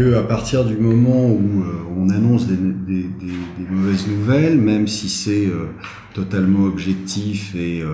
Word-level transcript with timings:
que 0.00 0.14
à 0.14 0.22
partir 0.22 0.64
du 0.64 0.78
moment 0.78 1.26
où 1.26 1.62
on 1.94 2.08
annonce 2.08 2.46
des, 2.46 2.56
mauvaises 3.70 4.08
nouvelles, 4.08 4.56
même 4.56 4.86
si 4.88 5.10
c'est 5.10 5.48
totalement 6.14 6.64
objectif 6.64 7.54
et, 7.54 7.84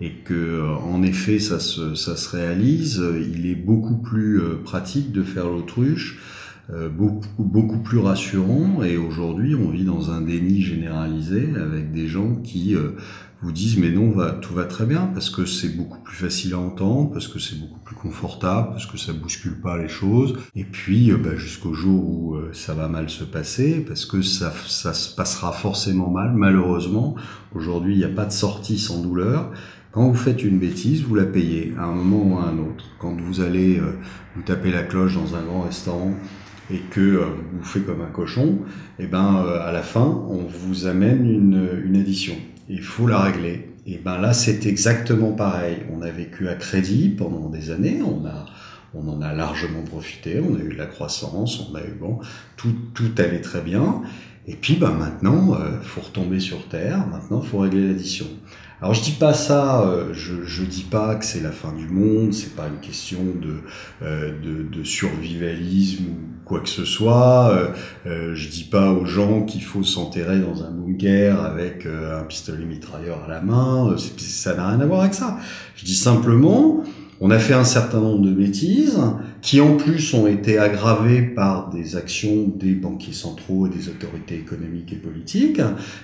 et 0.00 0.12
que 0.24 0.62
en 0.62 1.02
effet 1.02 1.40
ça 1.40 1.58
se, 1.58 2.30
réalise, 2.30 3.02
il 3.34 3.50
est 3.50 3.56
beaucoup 3.56 3.96
plus 3.96 4.40
pratique 4.64 5.10
de 5.10 5.24
faire 5.24 5.48
l'autruche 5.48 6.20
euh, 6.70 6.90
beaucoup, 6.90 7.78
plus 7.78 7.98
rassurant. 7.98 8.82
Et 8.82 8.98
aujourd'hui, 8.98 9.54
on 9.54 9.70
vit 9.70 9.86
dans 9.86 10.10
un 10.10 10.20
déni 10.20 10.60
généralisé 10.60 11.48
avec 11.56 11.92
des 11.92 12.08
gens 12.08 12.34
qui 12.34 12.74
euh, 12.74 12.90
vous 13.40 13.52
disent 13.52 13.78
mais 13.78 13.90
non, 13.90 14.10
va, 14.10 14.32
tout 14.32 14.54
va 14.54 14.64
très 14.64 14.84
bien 14.84 15.10
parce 15.14 15.30
que 15.30 15.46
c'est 15.46 15.76
beaucoup 15.76 16.00
plus 16.00 16.16
facile 16.16 16.54
à 16.54 16.58
entendre, 16.58 17.10
parce 17.12 17.28
que 17.28 17.38
c'est 17.38 17.58
beaucoup 17.58 17.78
plus 17.80 17.94
confortable, 17.94 18.70
parce 18.70 18.86
que 18.86 18.98
ça 18.98 19.12
bouscule 19.12 19.60
pas 19.60 19.78
les 19.78 19.88
choses. 19.88 20.38
Et 20.54 20.64
puis 20.64 21.10
euh, 21.10 21.16
bah, 21.16 21.36
jusqu'au 21.36 21.74
jour 21.74 22.08
où 22.08 22.36
ça 22.52 22.74
va 22.74 22.88
mal 22.88 23.08
se 23.10 23.24
passer, 23.24 23.84
parce 23.86 24.06
que 24.06 24.22
ça, 24.22 24.52
ça 24.66 24.92
se 24.92 25.14
passera 25.14 25.52
forcément 25.52 26.10
mal, 26.10 26.32
malheureusement. 26.34 27.14
Aujourd'hui, 27.54 27.94
il 27.94 27.98
n'y 27.98 28.04
a 28.04 28.08
pas 28.08 28.26
de 28.26 28.32
sortie 28.32 28.78
sans 28.78 29.02
douleur. 29.02 29.50
Quand 29.92 30.08
vous 30.08 30.14
faites 30.14 30.44
une 30.44 30.58
bêtise, 30.58 31.02
vous 31.02 31.14
la 31.14 31.24
payez 31.24 31.74
à 31.78 31.84
un 31.84 31.94
moment 31.94 32.34
ou 32.34 32.38
à 32.38 32.48
un 32.48 32.58
autre. 32.58 32.84
Quand 32.98 33.18
vous 33.20 33.40
allez 33.40 33.80
vous 34.36 34.42
taper 34.42 34.70
la 34.70 34.82
cloche 34.82 35.14
dans 35.14 35.34
un 35.34 35.42
grand 35.42 35.62
restaurant, 35.62 36.14
et 36.70 36.78
que 36.90 37.00
euh, 37.00 37.24
vous 37.52 37.64
faites 37.64 37.86
comme 37.86 38.02
un 38.02 38.10
cochon, 38.10 38.58
et 38.98 39.04
eh 39.04 39.06
ben 39.06 39.42
euh, 39.44 39.60
à 39.66 39.72
la 39.72 39.82
fin 39.82 40.24
on 40.28 40.44
vous 40.44 40.86
amène 40.86 41.26
une, 41.26 41.82
une 41.84 41.96
addition. 41.96 42.34
Il 42.68 42.82
faut 42.82 43.06
la 43.06 43.20
régler. 43.20 43.70
Et 43.86 43.98
ben 43.98 44.18
là 44.18 44.32
c'est 44.32 44.66
exactement 44.66 45.32
pareil. 45.32 45.78
On 45.92 46.02
a 46.02 46.10
vécu 46.10 46.48
à 46.48 46.54
crédit 46.54 47.08
pendant 47.08 47.48
des 47.48 47.70
années, 47.70 48.02
on 48.02 48.26
a 48.26 48.46
on 48.94 49.06
en 49.08 49.20
a 49.20 49.34
largement 49.34 49.82
profité, 49.82 50.40
on 50.40 50.56
a 50.56 50.60
eu 50.60 50.72
de 50.72 50.78
la 50.78 50.86
croissance, 50.86 51.68
on 51.70 51.74
a 51.74 51.82
eu 51.82 51.92
bon, 51.98 52.20
tout 52.56 52.74
tout 52.94 53.12
allait 53.18 53.40
très 53.40 53.60
bien. 53.60 54.02
Et 54.46 54.56
puis 54.56 54.76
ben 54.76 54.92
maintenant, 54.92 55.54
euh, 55.54 55.80
faut 55.82 56.00
retomber 56.00 56.40
sur 56.40 56.68
terre. 56.68 57.06
Maintenant, 57.06 57.40
faut 57.40 57.58
régler 57.58 57.88
l'addition. 57.88 58.26
Alors 58.80 58.94
je 58.94 59.02
dis 59.02 59.12
pas 59.12 59.34
ça, 59.34 59.82
euh, 59.82 60.12
je, 60.12 60.44
je 60.44 60.62
dis 60.62 60.84
pas 60.84 61.16
que 61.16 61.24
c'est 61.24 61.40
la 61.40 61.50
fin 61.50 61.72
du 61.72 61.88
monde, 61.88 62.32
c'est 62.32 62.54
pas 62.54 62.68
une 62.68 62.78
question 62.78 63.18
de, 63.18 63.56
euh, 64.02 64.30
de, 64.40 64.62
de, 64.62 64.84
survivalisme 64.84 66.04
ou 66.04 66.16
quoi 66.44 66.60
que 66.60 66.68
ce 66.68 66.84
soit. 66.84 67.74
Euh, 68.06 68.34
je 68.36 68.48
dis 68.48 68.62
pas 68.62 68.92
aux 68.92 69.04
gens 69.04 69.42
qu'il 69.42 69.64
faut 69.64 69.82
s'enterrer 69.82 70.38
dans 70.38 70.62
un 70.62 70.70
bunker 70.70 71.44
avec 71.44 71.86
un 71.86 72.22
pistolet 72.22 72.64
mitrailleur 72.64 73.24
à 73.24 73.28
la 73.28 73.40
main. 73.40 73.96
Ça 74.16 74.54
n'a 74.54 74.68
rien 74.68 74.80
à 74.80 74.86
voir 74.86 75.00
avec 75.00 75.14
ça. 75.14 75.38
Je 75.74 75.84
dis 75.84 75.96
simplement, 75.96 76.84
on 77.20 77.30
a 77.30 77.38
fait 77.38 77.54
un 77.54 77.64
certain 77.64 78.00
nombre 78.00 78.24
de 78.24 78.32
bêtises 78.32 78.98
qui 79.42 79.60
en 79.60 79.76
plus 79.76 80.14
ont 80.14 80.26
été 80.26 80.58
aggravées 80.58 81.22
par 81.22 81.70
des 81.70 81.96
actions 81.96 82.48
des 82.48 82.72
banquiers 82.72 83.12
centraux 83.12 83.66
et 83.66 83.70
des 83.70 83.88
autorités 83.88 84.36
économiques 84.36 84.92
et 84.92 84.96
politiques 84.96 85.60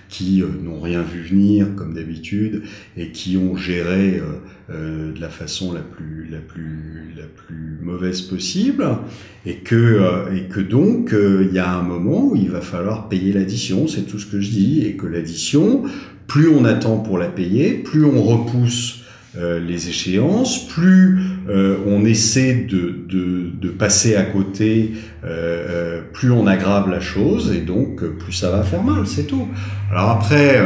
qui 0.08 0.42
euh, 0.42 0.46
n'ont 0.62 0.80
rien 0.80 1.02
vu 1.02 1.22
venir 1.22 1.74
comme 1.76 1.94
d'habitude 1.94 2.62
et 2.96 3.10
qui 3.10 3.36
ont 3.36 3.56
géré 3.56 4.16
euh, 4.16 4.22
euh, 4.70 5.12
de 5.12 5.20
la 5.20 5.28
façon 5.28 5.72
la 5.72 5.80
plus 5.80 6.26
la 6.30 6.38
plus 6.38 7.12
la 7.16 7.26
plus 7.26 7.78
mauvaise 7.82 8.22
possible 8.22 8.84
et 9.46 9.56
que 9.56 10.00
et 10.34 10.48
que 10.48 10.60
donc 10.60 11.14
il 11.14 11.54
y 11.54 11.58
a 11.58 11.76
un 11.76 11.82
moment 11.82 12.30
où 12.30 12.36
il 12.36 12.50
va 12.50 12.60
falloir 12.60 13.08
payer 13.08 13.32
l'addition, 13.32 13.86
c'est 13.86 14.02
tout 14.02 14.18
ce 14.18 14.26
que 14.26 14.40
je 14.40 14.50
dis 14.50 14.84
et 14.84 14.96
que 14.96 15.06
l'addition 15.06 15.84
plus 16.26 16.48
on 16.48 16.64
attend 16.64 16.98
pour 16.98 17.18
la 17.18 17.28
payer, 17.28 17.74
plus 17.74 18.04
on 18.04 18.22
repousse 18.22 19.03
euh, 19.36 19.58
les 19.58 19.88
échéances, 19.88 20.68
plus 20.68 21.18
euh, 21.48 21.78
on 21.88 22.04
essaie 22.04 22.66
de, 22.70 23.04
de, 23.08 23.50
de, 23.60 23.68
passer 23.68 24.14
à 24.14 24.22
côté, 24.22 24.92
euh, 25.24 26.02
plus 26.12 26.30
on 26.30 26.46
aggrave 26.46 26.88
la 26.88 27.00
chose 27.00 27.52
et 27.52 27.60
donc 27.60 28.04
plus 28.04 28.32
ça 28.32 28.50
va 28.50 28.62
faire 28.62 28.84
mal, 28.84 29.08
c'est 29.08 29.24
tout. 29.24 29.48
Alors 29.90 30.10
après, 30.10 30.62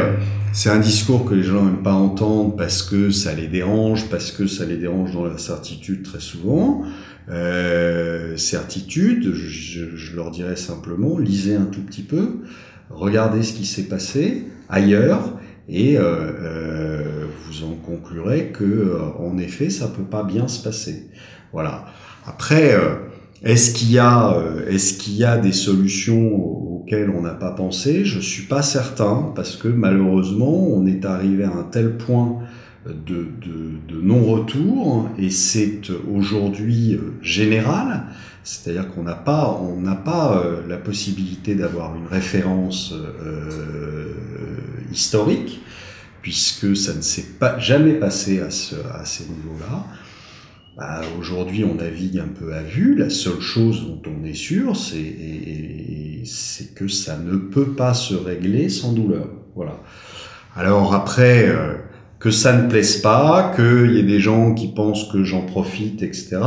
c'est 0.53 0.69
un 0.69 0.77
discours 0.77 1.25
que 1.25 1.33
les 1.33 1.41
gens 1.41 1.63
n'aiment 1.63 1.81
pas 1.81 1.93
entendre 1.93 2.55
parce 2.55 2.83
que 2.83 3.09
ça 3.09 3.33
les 3.33 3.47
dérange, 3.47 4.07
parce 4.07 4.31
que 4.31 4.45
ça 4.45 4.65
les 4.65 4.77
dérange 4.77 5.13
dans 5.13 5.25
la 5.25 5.39
certitude 5.39 6.03
très 6.03 6.19
souvent. 6.19 6.83
certitude, 8.35 9.33
je, 9.33 9.95
je 9.95 10.15
leur 10.15 10.29
dirais 10.29 10.57
simplement, 10.57 11.17
lisez 11.17 11.55
un 11.55 11.65
tout 11.65 11.81
petit 11.81 12.03
peu, 12.03 12.41
regardez 12.91 13.41
ce 13.41 13.53
qui 13.53 13.65
s'est 13.65 13.87
passé 13.87 14.45
ailleurs 14.69 15.38
et 15.69 15.97
euh, 15.97 16.01
euh, 16.01 17.25
vous 17.45 17.63
en 17.63 17.75
conclurez 17.75 18.47
que 18.47 18.63
euh, 18.63 19.01
en 19.19 19.37
effet 19.37 19.69
ça 19.69 19.87
peut 19.87 20.03
pas 20.03 20.23
bien 20.23 20.47
se 20.47 20.63
passer. 20.63 21.07
Voilà. 21.53 21.85
Après, 22.25 22.75
est-ce 23.43 23.73
qu'il 23.73 23.91
y 23.91 23.97
a 23.97 24.37
est-ce 24.67 24.93
qu'il 24.93 25.15
y 25.15 25.23
a 25.23 25.37
des 25.37 25.51
solutions 25.51 26.35
auxquelles 26.35 27.09
on 27.09 27.21
n'a 27.21 27.33
pas 27.33 27.51
pensé? 27.51 28.05
Je 28.05 28.19
suis 28.19 28.43
pas 28.43 28.61
certain 28.61 29.31
parce 29.35 29.55
que 29.55 29.67
malheureusement 29.67 30.67
on 30.67 30.85
est 30.85 31.05
arrivé 31.05 31.45
à 31.45 31.51
un 31.51 31.63
tel 31.63 31.97
point 31.97 32.39
de, 32.85 33.27
non-retour 33.91 35.09
et 35.17 35.31
c'est 35.31 35.81
aujourd'hui 36.13 36.99
général. 37.21 38.03
C'est-à-dire 38.43 38.89
qu'on 38.89 39.03
n'a 39.03 39.15
pas, 39.15 39.59
on 39.61 39.81
n'a 39.81 39.95
pas 39.95 40.43
la 40.67 40.77
possibilité 40.77 41.55
d'avoir 41.55 41.95
une 41.95 42.07
référence 42.07 42.93
historique, 44.91 45.61
puisque 46.21 46.75
ça 46.75 46.93
ne 46.93 47.01
s'est 47.01 47.37
pas 47.39 47.59
jamais 47.59 47.93
passé 47.93 48.41
à, 48.41 48.51
ce, 48.51 48.75
à 48.93 49.05
ces 49.05 49.23
niveaux-là. 49.25 49.85
Bah, 50.77 51.01
Aujourd'hui, 51.19 51.65
on 51.65 51.75
navigue 51.75 52.19
un 52.19 52.27
peu 52.27 52.53
à 52.53 52.61
vue. 52.61 52.95
La 52.95 53.09
seule 53.09 53.41
chose 53.41 53.85
dont 53.85 54.01
on 54.09 54.25
est 54.25 54.33
sûr, 54.33 54.75
c'est 54.77 56.73
que 56.75 56.87
ça 56.87 57.17
ne 57.17 57.37
peut 57.37 57.73
pas 57.73 57.93
se 57.93 58.13
régler 58.13 58.69
sans 58.69 58.93
douleur. 58.93 59.27
Voilà. 59.55 59.79
Alors 60.55 60.93
après, 60.93 61.49
euh, 61.49 61.73
que 62.19 62.31
ça 62.31 62.53
ne 62.53 62.69
plaise 62.69 62.97
pas, 63.01 63.51
qu'il 63.55 63.91
y 63.91 63.99
ait 63.99 64.03
des 64.03 64.19
gens 64.19 64.53
qui 64.53 64.67
pensent 64.67 65.11
que 65.11 65.23
j'en 65.23 65.45
profite, 65.45 66.01
etc. 66.01 66.39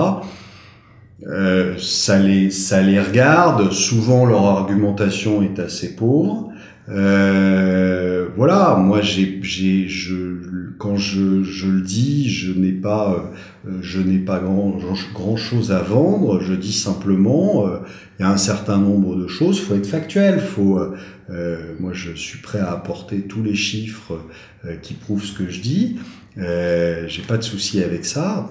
Euh, 1.27 1.77
ça 1.79 2.19
les 2.19 2.51
ça 2.51 2.83
les 2.83 3.01
regarde. 3.01 3.73
Souvent, 3.73 4.27
leur 4.27 4.45
argumentation 4.45 5.43
est 5.43 5.59
assez 5.59 5.95
pauvre. 5.95 6.52
Euh, 6.89 8.29
voilà, 8.37 8.77
moi 8.77 9.01
j'ai, 9.01 9.39
j'ai, 9.43 9.87
je, 9.89 10.71
quand 10.79 10.97
je, 10.97 11.45
je 11.45 11.69
le 11.69 11.81
dis, 11.81 12.29
je 12.29 12.53
n'ai 12.53 12.73
pas, 12.73 13.33
euh, 13.67 13.79
je 13.83 14.01
n'ai 14.01 14.19
pas 14.19 14.41
grand, 14.41 14.79
grand 15.15 15.37
chose 15.37 15.71
à 15.71 15.81
vendre. 15.81 16.41
Je 16.41 16.55
dis 16.55 16.73
simplement, 16.73 17.67
euh, 17.67 17.79
il 18.19 18.23
y 18.23 18.25
a 18.25 18.31
un 18.31 18.37
certain 18.37 18.79
nombre 18.79 19.17
de 19.17 19.29
choses. 19.29 19.61
Faut 19.61 19.75
être 19.75 19.87
factuel. 19.87 20.41
Faut, 20.41 20.81
moi 21.81 21.93
je 21.95 22.13
suis 22.13 22.41
prêt 22.41 22.59
à 22.59 22.73
apporter 22.73 23.23
tous 23.23 23.43
les 23.43 23.55
chiffres 23.55 24.21
qui 24.83 24.95
prouvent 24.95 25.25
ce 25.25 25.33
que 25.33 25.49
je 25.49 25.61
dis. 25.61 25.99
j'ai 26.37 27.23
pas 27.27 27.39
de 27.39 27.43
souci 27.43 27.83
avec 27.83 28.05
ça. 28.05 28.49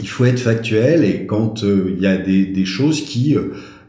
Il 0.00 0.08
faut 0.08 0.24
être 0.24 0.40
factuel 0.40 1.04
et 1.04 1.26
quand 1.26 1.62
il 1.62 2.00
y 2.00 2.06
a 2.06 2.16
des, 2.16 2.46
des 2.46 2.64
choses 2.64 3.04
qui 3.04 3.36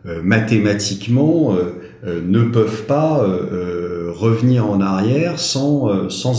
mathématiquement 0.06 1.58
ne 2.06 2.44
peuvent 2.44 2.84
pas 2.86 3.24
euh, 3.24 3.28
euh, 3.52 4.12
revenir 4.14 4.70
en 4.70 4.82
arrière 4.82 5.40
sans, 5.40 5.90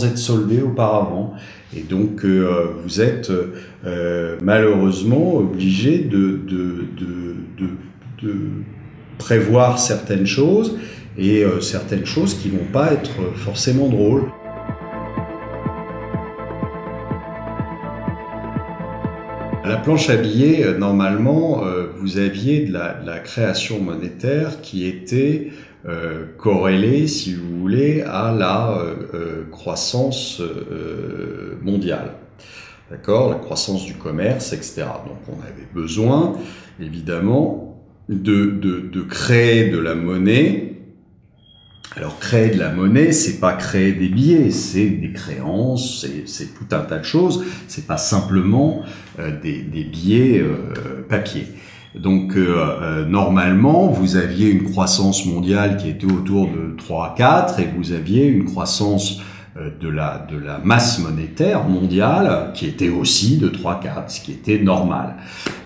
être 0.05 0.17
soldés 0.17 0.61
auparavant. 0.61 1.33
Et 1.75 1.81
donc 1.81 2.23
vous 2.23 3.01
êtes 3.01 3.31
malheureusement 4.41 5.35
obligé 5.35 5.99
de, 5.99 6.39
prévoir 9.17 9.79
certaines 9.79 10.25
choses 10.25 10.77
et 11.17 11.43
certaines 11.59 12.05
choses 12.05 12.35
qui 12.35 12.49
vont 12.49 12.71
pas 12.71 12.93
être 12.93 13.33
forcément 13.35 13.89
drôles. 13.89 14.23
La 19.67 19.77
planche 19.77 20.11
à 20.11 20.15
billets, 20.15 20.63
euh, 20.63 20.77
normalement, 20.77 21.63
euh, 21.65 21.87
vous 22.05 22.17
aviez 22.17 22.65
de 22.65 22.73
la, 22.73 23.19
création 23.19 23.81
monétaire 23.81 24.61
qui 24.61 24.85
était 24.85 25.49
euh, 25.87 26.25
corrélée, 26.37 27.07
si 27.07 27.33
vous 27.33 27.59
voulez, 27.59 28.01
à 28.01 28.31
la 28.31 28.79
croissance 29.51 30.41
mondiale. 31.61 32.13
D'accord? 32.91 33.31
La 33.31 33.39
croissance 33.39 33.85
du 33.85 33.95
commerce, 33.95 34.53
etc. 34.53 34.83
Donc 35.07 35.17
on 35.27 35.41
avait 35.41 35.67
besoin, 35.73 36.37
évidemment, 36.79 37.83
de, 38.09 38.45
de 38.45 39.01
créer 39.01 39.69
de 39.69 39.79
la 39.79 39.95
monnaie 39.95 40.75
alors 41.97 42.19
créer 42.19 42.49
de 42.49 42.59
la 42.59 42.71
monnaie, 42.71 43.13
c'est 43.13 43.39
pas 43.39 43.53
créer 43.53 43.93
des 43.93 44.09
billets, 44.09 44.51
c'est 44.51 44.89
des 44.89 45.13
créances, 45.13 46.05
c'est 46.25 46.53
tout 46.53 46.75
un 46.75 46.81
tas 46.81 46.97
de 46.97 47.05
choses. 47.05 47.45
C'est 47.69 47.87
pas 47.87 47.97
simplement 47.97 48.83
euh, 49.19 49.31
des, 49.39 49.61
billets 49.61 50.41
euh, 50.41 51.03
papier. 51.07 51.47
Donc 51.99 52.35
euh, 52.35 53.05
normalement, 53.05 53.87
vous 53.87 54.17
aviez 54.17 54.49
une 54.49 54.63
croissance 54.63 55.25
mondiale 55.25 55.77
qui 55.77 55.89
était 55.89 56.11
autour 56.11 56.47
de 56.47 56.75
3 56.77 57.05
à 57.05 57.15
4 57.17 57.59
et 57.59 57.69
vous 57.77 57.93
aviez 57.93 58.25
une 58.25 58.45
croissance 58.45 59.21
de 59.81 59.87
la, 59.87 60.27
de 60.29 60.37
la 60.37 60.59
masse 60.61 60.99
monétaire 60.99 61.63
mondiale, 61.63 62.51
qui 62.53 62.65
était 62.65 62.89
aussi 62.89 63.37
de 63.37 63.47
3-4, 63.47 64.09
ce 64.09 64.19
qui 64.19 64.33
était 64.33 64.59
normal. 64.59 65.15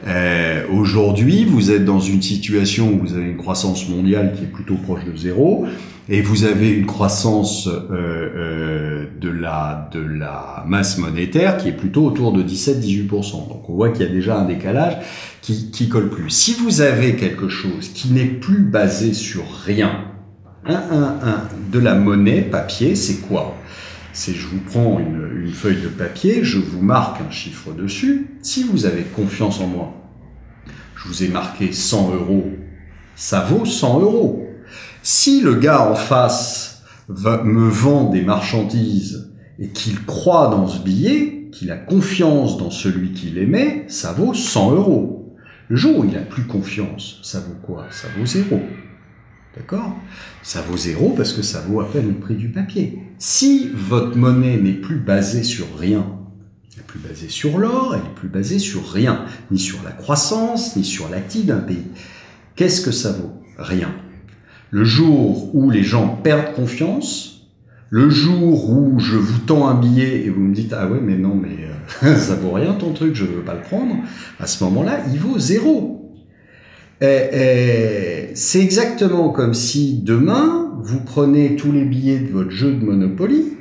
Euh, 0.07 0.63
Aujourd'hui, 0.71 1.43
vous 1.43 1.71
êtes 1.71 1.85
dans 1.85 1.99
une 1.99 2.21
situation 2.21 2.93
où 2.93 2.99
vous 2.99 3.13
avez 3.15 3.25
une 3.25 3.37
croissance 3.37 3.89
mondiale 3.89 4.33
qui 4.35 4.43
est 4.43 4.47
plutôt 4.47 4.75
proche 4.75 5.05
de 5.05 5.17
zéro, 5.17 5.65
et 6.07 6.21
vous 6.21 6.43
avez 6.43 6.69
une 6.69 6.85
croissance 6.85 7.67
euh, 7.67 7.81
euh, 7.91 8.98
de, 9.19 9.29
la, 9.29 9.89
de 9.91 9.99
la 9.99 10.63
masse 10.67 10.97
monétaire 10.97 11.57
qui 11.57 11.69
est 11.69 11.73
plutôt 11.73 12.05
autour 12.05 12.31
de 12.31 12.43
17-18%. 12.43 13.47
Donc 13.47 13.69
on 13.69 13.73
voit 13.73 13.89
qu'il 13.89 14.05
y 14.05 14.09
a 14.09 14.11
déjà 14.11 14.39
un 14.39 14.45
décalage 14.45 14.97
qui, 15.41 15.71
qui 15.71 15.89
colle 15.89 16.09
plus. 16.09 16.29
Si 16.29 16.53
vous 16.53 16.81
avez 16.81 17.15
quelque 17.15 17.49
chose 17.49 17.89
qui 17.89 18.11
n'est 18.11 18.25
plus 18.25 18.63
basé 18.63 19.13
sur 19.13 19.43
rien, 19.51 20.05
un, 20.65 20.73
un, 20.73 21.27
un, 21.27 21.43
de 21.71 21.79
la 21.79 21.95
monnaie 21.95 22.41
papier, 22.41 22.95
c'est 22.95 23.21
quoi? 23.21 23.55
C'est 24.13 24.33
je 24.33 24.47
vous 24.47 24.59
prends 24.59 24.99
une, 24.99 25.45
une, 25.45 25.53
feuille 25.53 25.81
de 25.81 25.87
papier, 25.87 26.43
je 26.43 26.57
vous 26.57 26.81
marque 26.81 27.21
un 27.21 27.31
chiffre 27.31 27.71
dessus. 27.71 28.31
Si 28.41 28.63
vous 28.63 28.85
avez 28.85 29.03
confiance 29.03 29.61
en 29.61 29.67
moi, 29.67 29.93
je 30.95 31.07
vous 31.07 31.23
ai 31.23 31.27
marqué 31.29 31.71
100 31.71 32.13
euros, 32.13 32.51
ça 33.15 33.41
vaut 33.41 33.65
100 33.65 34.01
euros. 34.01 34.45
Si 35.01 35.41
le 35.41 35.55
gars 35.55 35.89
en 35.89 35.95
face 35.95 36.68
va, 37.09 37.43
me 37.43 37.67
vend 37.67 38.09
des 38.09 38.21
marchandises 38.21 39.33
et 39.59 39.69
qu'il 39.69 40.05
croit 40.05 40.47
dans 40.49 40.67
ce 40.67 40.81
billet, 40.81 41.49
qu'il 41.51 41.71
a 41.71 41.77
confiance 41.77 42.57
dans 42.57 42.71
celui 42.71 43.11
qui 43.11 43.31
l'émet, 43.31 43.85
ça 43.87 44.13
vaut 44.13 44.33
100 44.33 44.71
euros. 44.75 45.35
Le 45.67 45.75
jour 45.75 45.99
où 45.99 46.05
il 46.05 46.15
a 46.15 46.21
plus 46.21 46.45
confiance, 46.45 47.19
ça 47.23 47.39
vaut 47.39 47.57
quoi? 47.61 47.87
Ça 47.91 48.07
vaut 48.17 48.25
zéro. 48.25 48.61
D'accord? 49.55 49.95
Ça 50.43 50.61
vaut 50.61 50.77
zéro 50.77 51.09
parce 51.09 51.33
que 51.33 51.41
ça 51.41 51.61
vaut 51.61 51.81
à 51.81 51.91
peine 51.91 52.07
le 52.07 52.13
prix 52.13 52.35
du 52.35 52.49
papier. 52.49 52.99
Si 53.17 53.69
votre 53.73 54.15
monnaie 54.15 54.57
n'est 54.57 54.73
plus 54.73 54.99
basée 54.99 55.43
sur 55.43 55.65
rien, 55.77 56.05
elle 56.71 56.77
n'est 56.77 56.83
plus 56.83 56.99
basée 56.99 57.29
sur 57.29 57.57
l'or, 57.57 57.93
elle 57.93 58.03
n'est 58.03 58.15
plus 58.15 58.29
basée 58.29 58.59
sur 58.59 58.89
rien, 58.89 59.25
ni 59.51 59.59
sur 59.59 59.83
la 59.83 59.91
croissance, 59.91 60.75
ni 60.75 60.85
sur 60.85 61.09
l'actif 61.09 61.45
d'un 61.45 61.59
pays, 61.59 61.87
qu'est-ce 62.55 62.81
que 62.81 62.91
ça 62.91 63.11
vaut? 63.11 63.33
Rien. 63.57 63.93
Le 64.71 64.83
jour 64.83 65.55
où 65.55 65.69
les 65.69 65.83
gens 65.83 66.19
perdent 66.23 66.53
confiance, 66.53 67.47
le 67.89 68.09
jour 68.09 68.69
où 68.69 68.99
je 68.99 69.15
vous 69.15 69.39
tends 69.39 69.67
un 69.67 69.73
billet 69.73 70.23
et 70.25 70.29
vous 70.29 70.41
me 70.41 70.53
dites 70.53 70.73
ah 70.77 70.87
ouais 70.87 70.99
mais 71.01 71.17
non 71.17 71.33
mais 71.35 71.65
euh, 72.03 72.15
ça 72.17 72.35
vaut 72.35 72.51
rien 72.51 72.73
ton 72.73 72.93
truc, 72.93 73.15
je 73.15 73.25
veux 73.25 73.41
pas 73.41 73.55
le 73.55 73.61
prendre, 73.61 73.95
à 74.39 74.45
ce 74.45 74.63
moment-là 74.65 74.99
il 75.11 75.19
vaut 75.19 75.39
zéro. 75.39 75.95
C'est 77.01 78.61
exactement 78.61 79.29
comme 79.29 79.53
si 79.53 80.01
demain 80.03 80.73
vous 80.81 80.99
prenez 80.99 81.55
tous 81.55 81.71
les 81.71 81.85
billets 81.85 82.19
de 82.19 82.31
votre 82.31 82.51
jeu 82.51 82.73
de 82.73 82.83
Monopoly, 82.85 83.53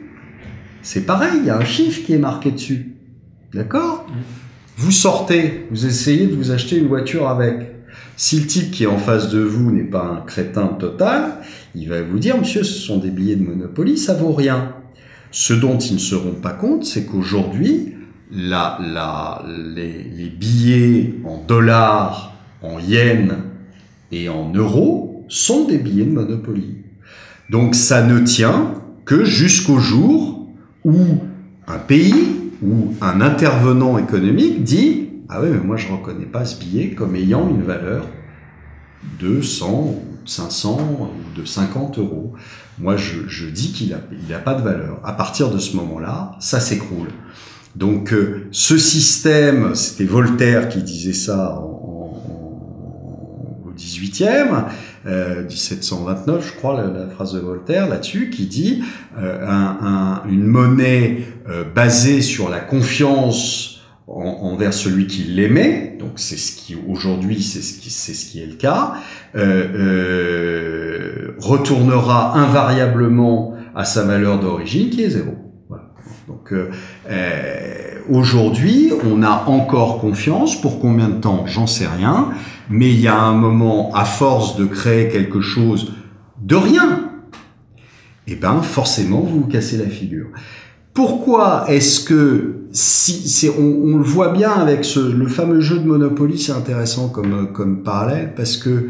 c'est 0.82 1.06
pareil, 1.06 1.38
il 1.40 1.46
y 1.46 1.50
a 1.50 1.56
un 1.56 1.64
chiffre 1.64 2.04
qui 2.04 2.12
est 2.14 2.18
marqué 2.18 2.50
dessus, 2.50 2.96
d'accord? 3.54 4.06
Vous 4.76 4.92
sortez, 4.92 5.66
vous 5.70 5.86
essayez 5.86 6.26
de 6.26 6.34
vous 6.34 6.50
acheter 6.50 6.78
une 6.78 6.86
voiture 6.86 7.28
avec. 7.28 7.77
Si 8.18 8.40
le 8.40 8.46
type 8.46 8.72
qui 8.72 8.82
est 8.82 8.88
en 8.88 8.98
face 8.98 9.30
de 9.30 9.38
vous 9.38 9.70
n'est 9.70 9.84
pas 9.84 10.04
un 10.04 10.26
crétin 10.26 10.66
total, 10.66 11.36
il 11.76 11.88
va 11.88 12.02
vous 12.02 12.18
dire, 12.18 12.36
monsieur, 12.36 12.64
ce 12.64 12.76
sont 12.76 12.98
des 12.98 13.10
billets 13.10 13.36
de 13.36 13.44
Monopoly, 13.44 13.96
ça 13.96 14.12
vaut 14.14 14.32
rien. 14.32 14.74
Ce 15.30 15.54
dont 15.54 15.78
ils 15.78 15.94
ne 15.94 16.00
se 16.00 16.16
rendent 16.16 16.42
pas 16.42 16.52
compte, 16.52 16.84
c'est 16.84 17.06
qu'aujourd'hui, 17.06 17.94
les, 18.32 18.50
les, 20.16 20.28
billets 20.30 21.14
en 21.24 21.44
dollars, 21.46 22.34
en 22.60 22.80
yens 22.80 23.34
et 24.10 24.28
en 24.28 24.52
euros 24.52 25.24
sont 25.28 25.66
des 25.66 25.78
billets 25.78 26.06
de 26.06 26.10
Monopoly. 26.10 26.74
Donc 27.50 27.76
ça 27.76 28.04
ne 28.04 28.18
tient 28.18 28.74
que 29.04 29.24
jusqu'au 29.24 29.78
jour 29.78 30.48
où 30.84 30.96
un 31.68 31.78
pays 31.78 32.26
ou 32.64 32.94
un 33.00 33.20
intervenant 33.20 33.96
économique 33.96 34.64
dit 34.64 35.07
ah 35.28 35.40
oui, 35.42 35.48
mais 35.50 35.58
moi 35.58 35.76
je 35.76 35.88
ne 35.88 35.92
reconnais 35.92 36.26
pas 36.26 36.44
ce 36.44 36.58
billet 36.58 36.90
comme 36.90 37.14
ayant 37.14 37.48
une 37.50 37.62
valeur 37.62 38.06
de 39.20 39.40
100, 39.42 39.94
500 40.24 40.78
ou 40.80 41.38
de 41.38 41.44
50 41.44 41.98
euros. 41.98 42.32
Moi 42.78 42.96
je, 42.96 43.28
je 43.28 43.46
dis 43.46 43.72
qu'il 43.72 43.90
n'a 43.90 44.00
il 44.26 44.32
a 44.32 44.38
pas 44.38 44.54
de 44.54 44.62
valeur. 44.62 45.00
À 45.04 45.12
partir 45.12 45.50
de 45.50 45.58
ce 45.58 45.76
moment-là, 45.76 46.32
ça 46.40 46.60
s'écroule. 46.60 47.08
Donc 47.76 48.12
euh, 48.12 48.48
ce 48.50 48.78
système, 48.78 49.74
c'était 49.74 50.04
Voltaire 50.04 50.68
qui 50.68 50.82
disait 50.82 51.12
ça 51.12 51.58
en, 51.60 51.64
en, 51.64 53.62
au 53.66 53.72
18e, 53.76 54.64
euh, 55.06 55.44
1729, 55.44 56.46
je 56.46 56.52
crois, 56.54 56.82
la, 56.82 56.86
la, 56.88 57.08
phrase 57.08 57.34
de 57.34 57.38
Voltaire 57.38 57.88
là-dessus, 57.88 58.30
qui 58.30 58.46
dit 58.46 58.82
euh, 59.18 59.46
un, 59.46 59.76
un, 59.86 60.28
une 60.28 60.44
monnaie 60.44 61.22
euh, 61.48 61.64
basée 61.64 62.20
sur 62.20 62.48
la 62.48 62.60
confiance 62.60 63.77
envers 64.08 64.72
celui 64.72 65.06
qui 65.06 65.22
l'aimait, 65.24 65.96
donc 65.98 66.12
c'est 66.16 66.38
ce 66.38 66.56
qui 66.56 66.74
aujourd'hui 66.88 67.42
c'est 67.42 67.60
ce 67.60 67.78
qui 67.78 67.90
c'est 67.90 68.14
ce 68.14 68.26
qui 68.26 68.40
est 68.40 68.46
le 68.46 68.54
cas, 68.54 68.94
euh, 69.36 69.66
euh, 69.74 71.36
retournera 71.38 72.36
invariablement 72.38 73.54
à 73.74 73.84
sa 73.84 74.04
valeur 74.04 74.40
d'origine 74.40 74.88
qui 74.90 75.02
est 75.02 75.10
zéro. 75.10 75.34
Voilà. 75.68 75.90
Donc 76.26 76.52
euh, 76.52 76.70
euh, 77.10 78.00
aujourd'hui 78.08 78.92
on 79.04 79.22
a 79.22 79.44
encore 79.46 80.00
confiance 80.00 80.58
pour 80.58 80.80
combien 80.80 81.08
de 81.08 81.20
temps? 81.20 81.44
J'en 81.46 81.66
sais 81.66 81.86
rien, 81.86 82.30
mais 82.70 82.90
il 82.90 83.00
y 83.00 83.08
a 83.08 83.20
un 83.20 83.34
moment 83.34 83.94
à 83.94 84.06
force 84.06 84.56
de 84.56 84.64
créer 84.64 85.08
quelque 85.08 85.42
chose 85.42 85.92
de 86.40 86.56
rien, 86.56 87.10
et 88.26 88.32
eh 88.32 88.36
ben 88.36 88.62
forcément 88.62 89.20
vous 89.20 89.40
vous 89.40 89.48
cassez 89.48 89.76
la 89.76 89.88
figure. 89.88 90.28
Pourquoi 90.98 91.66
est-ce 91.68 92.04
que 92.04 92.64
si 92.72 93.48
on, 93.56 93.98
le 93.98 94.02
voit 94.02 94.32
bien 94.32 94.50
avec 94.50 94.84
le 94.96 95.28
fameux 95.28 95.60
jeu 95.60 95.78
de 95.78 95.86
Monopoly, 95.86 96.40
c'est 96.40 96.50
intéressant 96.50 97.08
comme 97.08 97.84
parallèle 97.84 98.34
parce 98.34 98.56
que 98.56 98.88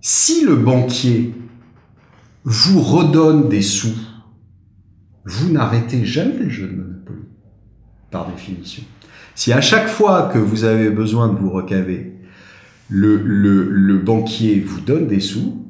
si 0.00 0.44
le 0.44 0.54
banquier 0.54 1.34
vous 2.44 2.80
redonne 2.80 3.48
des 3.48 3.60
sous, 3.60 3.96
vous 5.24 5.50
n'arrêtez 5.50 6.04
jamais 6.04 6.44
le 6.44 6.48
jeu 6.48 6.68
de 6.68 6.76
Monopoly 6.76 7.24
par 8.12 8.30
définition. 8.30 8.84
Si 9.34 9.52
à 9.52 9.60
chaque 9.60 9.88
fois 9.88 10.30
que 10.32 10.38
vous 10.38 10.62
avez 10.62 10.90
besoin 10.90 11.26
de 11.26 11.36
vous 11.36 11.50
recaver, 11.50 12.20
le 12.88 13.98
banquier 13.98 14.60
vous 14.60 14.80
donne 14.80 15.08
des 15.08 15.18
sous, 15.18 15.66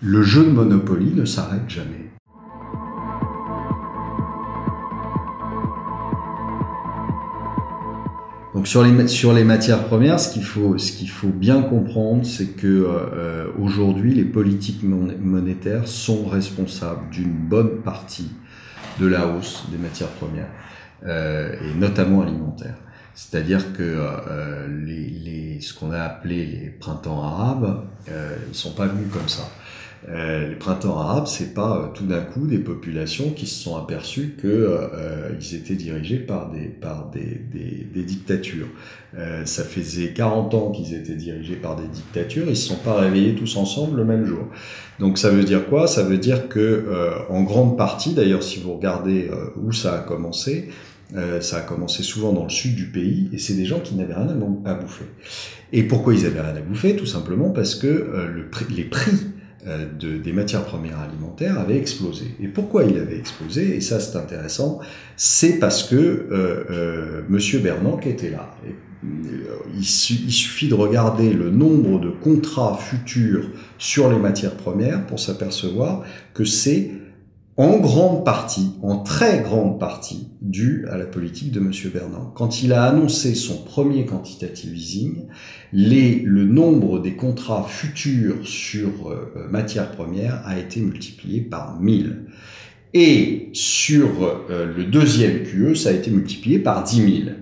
le 0.00 0.22
jeu 0.22 0.44
de 0.44 0.50
Monopoly 0.50 1.14
ne 1.16 1.24
s'arrête 1.24 1.68
jamais. 1.68 2.05
Donc 8.56 8.66
sur 8.66 8.82
les, 8.82 9.06
sur 9.06 9.34
les 9.34 9.44
matières 9.44 9.84
premières, 9.84 10.18
ce 10.18 10.32
qu'il 10.32 10.42
faut, 10.42 10.78
ce 10.78 10.92
qu'il 10.92 11.10
faut 11.10 11.28
bien 11.28 11.60
comprendre, 11.60 12.24
c'est 12.24 12.56
que 12.56 12.86
euh, 12.88 13.48
aujourd'hui, 13.60 14.14
les 14.14 14.24
politiques 14.24 14.82
monétaires 14.82 15.86
sont 15.86 16.24
responsables 16.24 17.10
d'une 17.10 17.34
bonne 17.34 17.82
partie 17.82 18.30
de 18.98 19.06
la 19.06 19.26
hausse 19.26 19.66
des 19.70 19.76
matières 19.76 20.08
premières, 20.08 20.48
euh, 21.04 21.54
et 21.60 21.78
notamment 21.78 22.22
alimentaires. 22.22 22.78
C'est-à-dire 23.14 23.74
que 23.74 23.82
euh, 23.82 24.66
les, 24.86 25.10
les, 25.10 25.60
ce 25.60 25.74
qu'on 25.74 25.90
a 25.90 26.00
appelé 26.00 26.46
les 26.46 26.70
printemps 26.70 27.22
arabes, 27.22 27.84
euh, 28.08 28.36
ils 28.48 28.54
sont 28.54 28.72
pas 28.72 28.86
venus 28.86 29.08
comme 29.12 29.28
ça. 29.28 29.50
Euh, 30.08 30.50
les 30.50 30.54
printemps 30.54 30.98
arabes, 30.98 31.26
c'est 31.26 31.52
pas 31.52 31.78
euh, 31.78 31.86
tout 31.92 32.06
d'un 32.06 32.20
coup 32.20 32.46
des 32.46 32.58
populations 32.58 33.30
qui 33.30 33.46
se 33.46 33.60
sont 33.64 33.76
aperçues 33.76 34.36
que 34.40 34.46
euh, 34.46 35.30
étaient 35.52 35.74
dirigés 35.74 36.18
par 36.18 36.50
des 36.50 36.66
par 36.66 37.10
des, 37.10 37.40
des, 37.52 37.86
des 37.92 38.02
dictatures. 38.04 38.68
Euh, 39.18 39.44
ça 39.46 39.64
faisait 39.64 40.12
40 40.12 40.54
ans 40.54 40.70
qu'ils 40.70 40.94
étaient 40.94 41.16
dirigés 41.16 41.56
par 41.56 41.74
des 41.74 41.88
dictatures, 41.88 42.46
ils 42.48 42.56
se 42.56 42.68
sont 42.68 42.76
pas 42.76 42.94
réveillés 42.94 43.34
tous 43.34 43.56
ensemble 43.56 43.96
le 43.96 44.04
même 44.04 44.24
jour. 44.24 44.46
Donc 45.00 45.18
ça 45.18 45.30
veut 45.30 45.44
dire 45.44 45.66
quoi? 45.66 45.88
Ça 45.88 46.04
veut 46.04 46.18
dire 46.18 46.48
que 46.48 46.60
euh, 46.60 47.10
en 47.28 47.42
grande 47.42 47.76
partie, 47.76 48.14
d'ailleurs, 48.14 48.44
si 48.44 48.60
vous 48.60 48.74
regardez 48.74 49.28
où 49.56 49.72
ça 49.72 49.96
a 49.96 49.98
commencé, 49.98 50.68
ça 51.40 51.58
a 51.58 51.60
commencé 51.60 52.02
souvent 52.02 52.32
dans 52.32 52.44
le 52.44 52.50
sud 52.50 52.74
du 52.74 52.86
pays, 52.86 53.28
et 53.32 53.38
c'est 53.38 53.54
des 53.54 53.64
gens 53.64 53.80
qui 53.80 53.94
n'avaient 53.94 54.14
rien 54.14 54.28
à, 54.64 54.74
bouffer. 54.74 55.04
Et 55.72 55.84
pourquoi 55.84 56.14
ils 56.14 56.26
avaient 56.26 56.40
rien 56.40 56.56
à 56.56 56.60
bouffer? 56.60 56.96
Tout 56.96 57.06
simplement 57.06 57.50
parce 57.50 57.74
que 57.74 57.86
le, 57.86 58.48
les 58.74 58.84
prix 58.84 59.12
euh, 59.12 59.35
de, 59.66 60.16
des 60.18 60.32
matières 60.32 60.64
premières 60.64 61.00
alimentaires 61.00 61.58
avait 61.58 61.76
explosé. 61.76 62.26
Et 62.40 62.48
pourquoi 62.48 62.84
il 62.84 62.96
avait 62.98 63.18
explosé? 63.18 63.76
Et 63.76 63.80
ça, 63.80 63.98
c'est 63.98 64.16
intéressant. 64.16 64.80
C'est 65.16 65.58
parce 65.58 65.82
que 65.82 65.96
euh, 65.96 66.64
euh, 66.70 67.22
Monsieur 67.28 67.60
était 68.06 68.30
là. 68.30 68.54
Euh, 69.04 69.56
il, 69.76 69.84
suffit 69.84 70.68
de 70.68 70.74
regarder 70.74 71.32
le 71.32 71.50
nombre 71.50 72.00
de 72.00 72.10
contrats 72.10 72.76
futurs 72.76 73.50
sur 73.78 74.10
les 74.10 74.18
matières 74.18 74.56
premières 74.56 75.06
pour 75.06 75.20
s'apercevoir 75.20 76.04
que 76.32 76.44
c'est 76.44 76.90
en 77.56 77.78
grande 77.78 78.24
partie, 78.24 78.72
en 78.82 78.98
très 78.98 79.40
grande 79.40 79.80
partie, 79.80 80.28
dû 80.42 80.86
à 80.90 80.98
la 80.98 81.06
politique 81.06 81.52
de 81.52 81.60
M. 81.60 81.72
Bernard. 81.92 82.32
Quand 82.34 82.62
il 82.62 82.72
a 82.72 82.84
annoncé 82.84 83.34
son 83.34 83.62
premier 83.62 84.04
quantitative 84.04 84.76
easing, 84.76 85.24
les, 85.72 86.20
le 86.20 86.44
nombre 86.44 86.98
des 86.98 87.14
contrats 87.14 87.64
futurs 87.64 88.46
sur 88.46 89.08
euh, 89.08 89.48
matières 89.50 89.90
premières 89.90 90.42
a 90.44 90.58
été 90.58 90.80
multiplié 90.80 91.40
par 91.40 91.80
1000. 91.80 92.24
Et 92.94 93.50
sur 93.52 94.08
le 94.48 94.84
deuxième 94.84 95.42
QE, 95.42 95.74
ça 95.74 95.90
a 95.90 95.92
été 95.92 96.10
multiplié 96.10 96.58
par 96.58 96.82
10 96.82 97.24
000. 97.24 97.36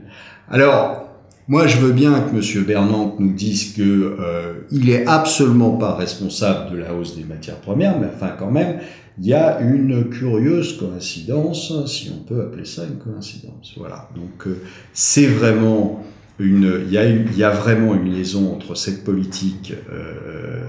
Alors, 0.49 1.04
moi, 1.47 1.67
je 1.67 1.79
veux 1.79 1.93
bien 1.93 2.21
que 2.21 2.37
M. 2.37 2.65
Bernand 2.65 3.17
nous 3.19 3.33
dise 3.33 3.75
que 3.75 4.17
euh, 4.19 4.55
il 4.71 4.89
est 4.89 5.07
absolument 5.07 5.73
pas 5.73 5.95
responsable 5.95 6.73
de 6.73 6.79
la 6.79 6.95
hausse 6.95 7.17
des 7.17 7.25
matières 7.25 7.61
premières, 7.61 7.99
mais 7.99 8.07
enfin, 8.15 8.33
quand 8.39 8.51
même, 8.51 8.79
il 9.19 9.27
y 9.27 9.35
a 9.35 9.61
une 9.61 10.09
curieuse 10.09 10.77
coïncidence, 10.77 11.87
si 11.87 12.11
on 12.15 12.25
peut 12.25 12.43
appeler 12.43 12.65
ça 12.65 12.83
une 12.85 12.99
coïncidence. 12.99 13.75
Voilà. 13.77 14.09
Donc, 14.17 14.47
euh, 14.47 14.63
c'est 14.93 15.27
vraiment 15.27 16.04
il 16.41 16.91
y, 16.91 17.45
a 17.45 17.51
vraiment 17.51 17.95
une 17.95 18.13
liaison 18.13 18.53
entre 18.53 18.75
cette 18.75 19.05
politique 19.05 19.73
euh, 19.93 20.61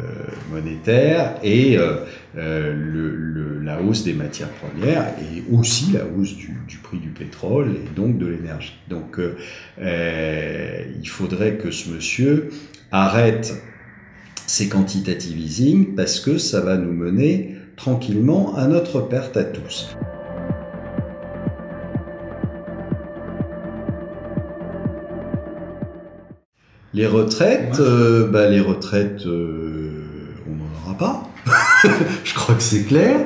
monétaire 0.52 1.38
et 1.42 1.78
euh, 1.80 1.96
euh, 2.38 3.64
la 3.64 3.82
hausse 3.82 4.04
des 4.04 4.14
matières 4.14 4.50
premières 4.50 5.08
et 5.20 5.44
aussi 5.52 5.92
la 5.94 6.02
hausse 6.06 6.36
du, 6.36 6.78
prix 6.84 7.00
du 7.00 7.10
pétrole 7.10 7.72
et 7.72 7.96
donc 7.96 8.20
de 8.20 8.28
l'énergie. 8.28 8.78
Donc 8.90 9.20
il 9.80 11.10
faudrait 11.10 11.56
que 11.56 11.72
ce 11.72 11.90
monsieur 11.90 12.50
arrête 12.92 13.56
ses 14.46 14.70
quantitative 14.70 15.40
easing 15.40 15.96
parce 15.96 16.20
que 16.20 16.38
ça 16.38 16.62
va 16.62 16.78
nous 16.78 16.94
mener 16.94 17.56
tranquillement 17.76 18.56
à 18.56 18.68
notre 18.68 19.02
perte 19.02 19.36
à 19.36 19.44
tous. 19.44 19.98
Les 26.96 27.08
retraites, 27.08 27.82
euh, 27.82 28.30
bah, 28.32 28.48
les 28.48 28.62
retraites, 28.62 29.26
euh, 29.26 29.92
on 30.48 30.56
n'en 30.56 30.64
aura 30.82 30.98
pas. 30.98 31.30
Je 32.24 32.34
crois 32.34 32.56
que 32.56 32.64
c'est 32.64 32.84
clair. 32.84 33.18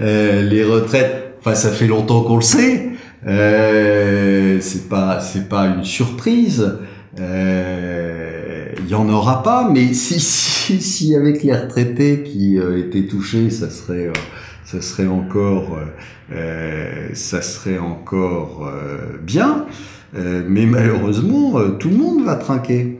Euh, 0.00 0.42
les 0.42 0.64
retraites, 0.64 1.36
enfin, 1.38 1.54
ça 1.54 1.70
fait 1.70 1.86
longtemps 1.86 2.22
qu'on 2.22 2.34
le 2.34 2.42
sait. 2.42 2.90
Euh, 3.24 4.58
c'est 4.60 4.88
pas, 4.88 5.20
c'est 5.20 5.48
pas 5.48 5.66
une 5.66 5.84
surprise. 5.84 6.80
Il 7.16 8.88
y 8.88 8.94
en 8.96 9.08
aura 9.08 9.44
pas, 9.44 9.70
mais 9.72 9.92
si, 9.94 10.18
si, 10.20 10.80
si 10.82 11.14
avec 11.14 11.44
les 11.44 11.54
retraités 11.54 12.24
qui 12.24 12.56
étaient 12.56 13.06
touchés, 13.06 13.50
ça 13.50 13.70
serait, 13.70 14.12
ça 14.64 14.82
serait 14.82 15.06
encore, 15.06 15.78
ça 17.14 17.40
serait 17.40 17.78
encore 17.78 18.68
bien. 19.22 19.66
Euh, 20.14 20.42
mais 20.46 20.66
malheureusement, 20.66 21.58
euh, 21.58 21.70
tout 21.70 21.88
le 21.88 21.96
monde 21.96 22.24
va 22.24 22.34
trinquer. 22.36 22.98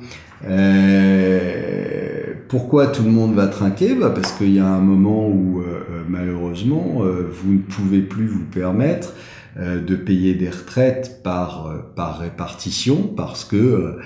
Euh, 0.48 2.34
pourquoi 2.48 2.86
tout 2.86 3.02
le 3.02 3.10
monde 3.10 3.34
va 3.34 3.46
trinquer? 3.46 3.94
Bah 3.94 4.10
Parce 4.14 4.32
qu'il 4.32 4.52
y 4.52 4.58
a 4.58 4.66
un 4.66 4.80
moment 4.80 5.28
où, 5.28 5.62
malheureusement, 6.08 7.00
vous 7.02 7.52
ne 7.52 7.58
pouvez 7.58 8.00
plus 8.00 8.26
vous 8.26 8.44
permettre 8.44 9.14
de 9.56 9.96
payer 9.96 10.34
des 10.34 10.48
retraites 10.48 11.20
par, 11.22 11.66
euh, 11.66 11.78
par 11.94 12.18
répartition 12.18 13.02
parce 13.14 13.44
que 13.44 13.56
euh, 13.56 14.00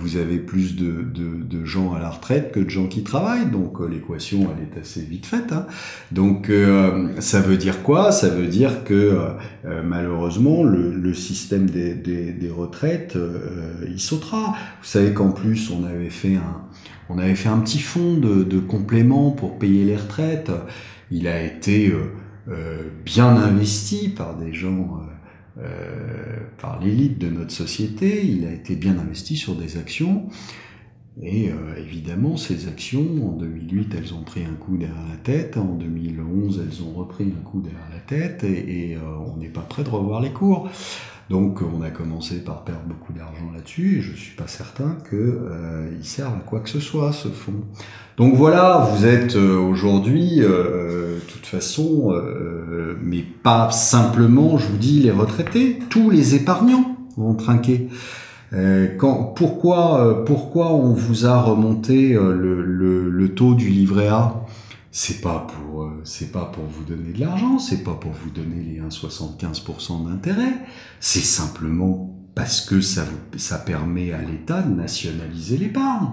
vous 0.00 0.16
avez 0.16 0.38
plus 0.38 0.76
de, 0.76 1.02
de, 1.02 1.42
de, 1.42 1.64
gens 1.64 1.94
à 1.94 2.00
la 2.00 2.10
retraite 2.10 2.52
que 2.52 2.60
de 2.60 2.68
gens 2.68 2.86
qui 2.86 3.02
travaillent. 3.02 3.50
Donc 3.50 3.78
l'équation, 3.80 4.48
elle 4.54 4.64
est 4.64 4.80
assez 4.80 5.00
vite 5.00 5.24
faite. 5.24 5.52
Hein. 5.52 5.66
Donc 6.12 6.52
ça 7.18 7.40
veut 7.40 7.56
dire 7.56 7.82
quoi? 7.82 8.12
Ça 8.12 8.28
veut 8.28 8.46
dire 8.46 8.84
que 8.84 9.16
malheureusement, 9.64 10.64
le, 10.64 10.94
le 10.94 11.14
système 11.14 11.68
des, 11.70 11.94
des, 11.94 12.32
des 12.32 12.50
retraites, 12.50 13.16
il 13.88 14.00
sautera. 14.00 14.54
Vous 14.82 14.88
savez 14.88 15.14
qu'en 15.14 15.30
plus, 15.30 15.70
on 15.70 15.84
avait 15.84 16.10
fait 16.10 16.36
un, 16.36 16.66
on 17.10 17.18
avait 17.18 17.34
fait 17.34 17.48
un 17.48 17.58
petit 17.58 17.80
fonds 17.80 18.18
de, 18.18 18.44
de 18.44 18.58
complément 18.60 19.32
pour 19.32 19.58
payer 19.58 19.84
les 19.84 19.96
retraites. 19.96 20.50
Il 21.10 21.26
a 21.26 21.42
été 21.42 21.88
euh, 21.88 22.12
bien 23.04 23.36
investi 23.36 24.08
par 24.08 24.36
des 24.36 24.52
gens, 24.52 25.00
euh, 25.58 25.62
euh, 25.62 26.38
par 26.58 26.80
l'élite 26.80 27.18
de 27.18 27.28
notre 27.28 27.52
société. 27.52 28.26
Il 28.26 28.46
a 28.46 28.52
été 28.52 28.76
bien 28.76 28.98
investi 28.98 29.36
sur 29.36 29.54
des 29.54 29.76
actions. 29.78 30.28
Et 31.22 31.50
évidemment, 31.76 32.36
ces 32.36 32.68
actions, 32.68 33.04
en 33.28 33.36
2008, 33.36 33.94
elles 33.98 34.14
ont 34.14 34.22
pris 34.22 34.44
un 34.44 34.54
coup 34.54 34.76
derrière 34.76 35.06
la 35.08 35.16
tête. 35.16 35.56
En 35.56 35.74
2011, 35.74 36.62
elles 36.64 36.82
ont 36.82 36.92
repris 36.92 37.24
un 37.24 37.42
coup 37.42 37.60
derrière 37.60 37.90
la 37.92 38.00
tête. 38.00 38.44
Et, 38.44 38.96
on 39.26 39.36
n'est 39.36 39.48
pas 39.48 39.60
prêt 39.60 39.82
de 39.82 39.90
revoir 39.90 40.20
les 40.20 40.30
cours. 40.30 40.70
Donc 41.30 41.62
on 41.62 41.80
a 41.82 41.90
commencé 41.90 42.42
par 42.42 42.64
perdre 42.64 42.82
beaucoup 42.86 43.12
d'argent 43.12 43.52
là-dessus 43.54 43.98
et 43.98 44.00
je 44.00 44.16
suis 44.16 44.34
pas 44.34 44.48
certain 44.48 44.98
qu'il 45.08 45.16
euh, 45.16 46.02
serve 46.02 46.34
à 46.34 46.40
quoi 46.40 46.58
que 46.58 46.68
ce 46.68 46.80
soit 46.80 47.12
ce 47.12 47.28
fonds. 47.28 47.62
Donc 48.16 48.34
voilà, 48.34 48.90
vous 48.92 49.06
êtes 49.06 49.36
euh, 49.36 49.56
aujourd'hui, 49.56 50.40
euh, 50.40 51.14
de 51.14 51.20
toute 51.20 51.46
façon, 51.46 52.10
euh, 52.12 52.98
mais 53.00 53.22
pas 53.22 53.70
simplement, 53.70 54.58
je 54.58 54.66
vous 54.66 54.76
dis, 54.76 54.98
les 55.00 55.12
retraités, 55.12 55.78
tous 55.88 56.10
les 56.10 56.34
épargnants 56.34 56.96
vont 57.16 57.34
trinquer. 57.34 57.88
Quand, 58.98 59.32
pourquoi, 59.36 60.24
pourquoi 60.24 60.72
on 60.72 60.92
vous 60.92 61.24
a 61.24 61.40
remonté 61.40 62.14
le, 62.14 62.62
le, 62.62 63.08
le 63.08 63.34
taux 63.34 63.54
du 63.54 63.68
livret 63.68 64.08
A? 64.08 64.44
C'est 64.92 65.20
pas 65.20 65.46
pour 65.46 65.84
euh, 65.84 66.00
c'est 66.04 66.32
pas 66.32 66.46
pour 66.46 66.64
vous 66.64 66.82
donner 66.82 67.12
de 67.12 67.20
l'argent, 67.20 67.60
c'est 67.60 67.84
pas 67.84 67.94
pour 67.94 68.10
vous 68.10 68.30
donner 68.30 68.60
les 68.60 68.80
1,75% 68.80 70.08
d'intérêt, 70.08 70.52
c'est 70.98 71.20
simplement 71.20 72.12
parce 72.34 72.60
que 72.60 72.80
ça 72.80 73.04
ça 73.36 73.58
permet 73.58 74.12
à 74.12 74.20
l'État 74.20 74.62
de 74.62 74.74
nationaliser 74.74 75.58
l'épargne. 75.58 76.08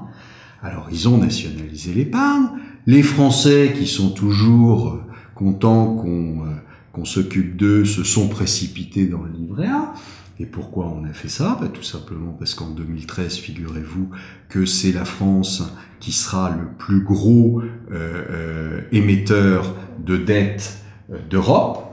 Alors 0.62 0.90
ils 0.92 1.10
ont 1.10 1.18
nationalisé 1.18 1.92
l'épargne, 1.92 2.50
les 2.86 3.02
Français 3.02 3.74
qui 3.76 3.88
sont 3.88 4.12
toujours 4.12 4.90
euh, 4.90 5.04
contents 5.34 5.96
qu'on 5.96 6.46
euh, 6.46 6.52
qu'on 6.94 7.06
s'occupe 7.06 7.58
d'eux 7.58 7.84
se 7.84 8.04
sont 8.04 8.28
précipités 8.28 9.08
dans 9.08 9.24
le 9.24 9.32
livret 9.32 9.68
A. 9.68 9.94
Et 10.40 10.46
pourquoi 10.46 10.88
on 10.88 11.04
a 11.06 11.14
fait 11.14 11.30
ça? 11.30 11.58
Bah, 11.60 11.68
Tout 11.68 11.84
simplement 11.84 12.32
parce 12.32 12.54
qu'en 12.54 12.70
2013, 12.70 13.38
figurez-vous 13.38 14.10
que 14.50 14.66
c'est 14.66 14.92
la 14.92 15.06
France 15.06 15.64
qui 16.00 16.12
sera 16.12 16.52
le 16.52 16.68
plus 16.78 17.02
gros 17.02 17.62
euh, 17.62 17.66
euh, 17.92 18.82
émetteur 18.92 19.76
de 20.00 20.18
dettes 20.18 20.78
euh, 21.12 21.18
d'Europe 21.30 21.84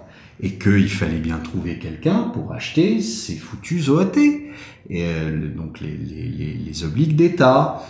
et 0.41 0.59
qu'il 0.59 0.91
fallait 0.91 1.21
bien 1.21 1.39
trouver 1.39 1.79
quelqu'un 1.79 2.25
pour 2.25 2.53
acheter 2.53 3.01
ces 3.01 3.37
foutus 3.37 3.89
OAT, 3.89 4.19
et, 4.91 5.07
donc 5.57 5.81
les, 5.81 5.97
les, 5.97 6.55
les 6.55 6.85
obliques 6.85 7.15
d'État 7.15 7.83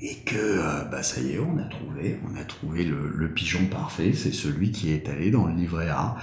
et 0.00 0.16
que 0.24 0.36
euh, 0.36 0.84
bah 0.84 1.02
ça 1.02 1.20
y 1.20 1.32
est, 1.32 1.40
on 1.40 1.58
a 1.58 1.64
trouvé, 1.64 2.20
on 2.30 2.40
a 2.40 2.44
trouvé 2.44 2.84
le, 2.84 3.12
le 3.14 3.28
pigeon 3.28 3.66
parfait, 3.66 4.12
c'est 4.14 4.32
celui 4.32 4.70
qui 4.70 4.92
est 4.92 5.08
allé 5.08 5.30
dans 5.30 5.46
le 5.46 5.54
livret 5.54 5.88
A. 5.88 6.16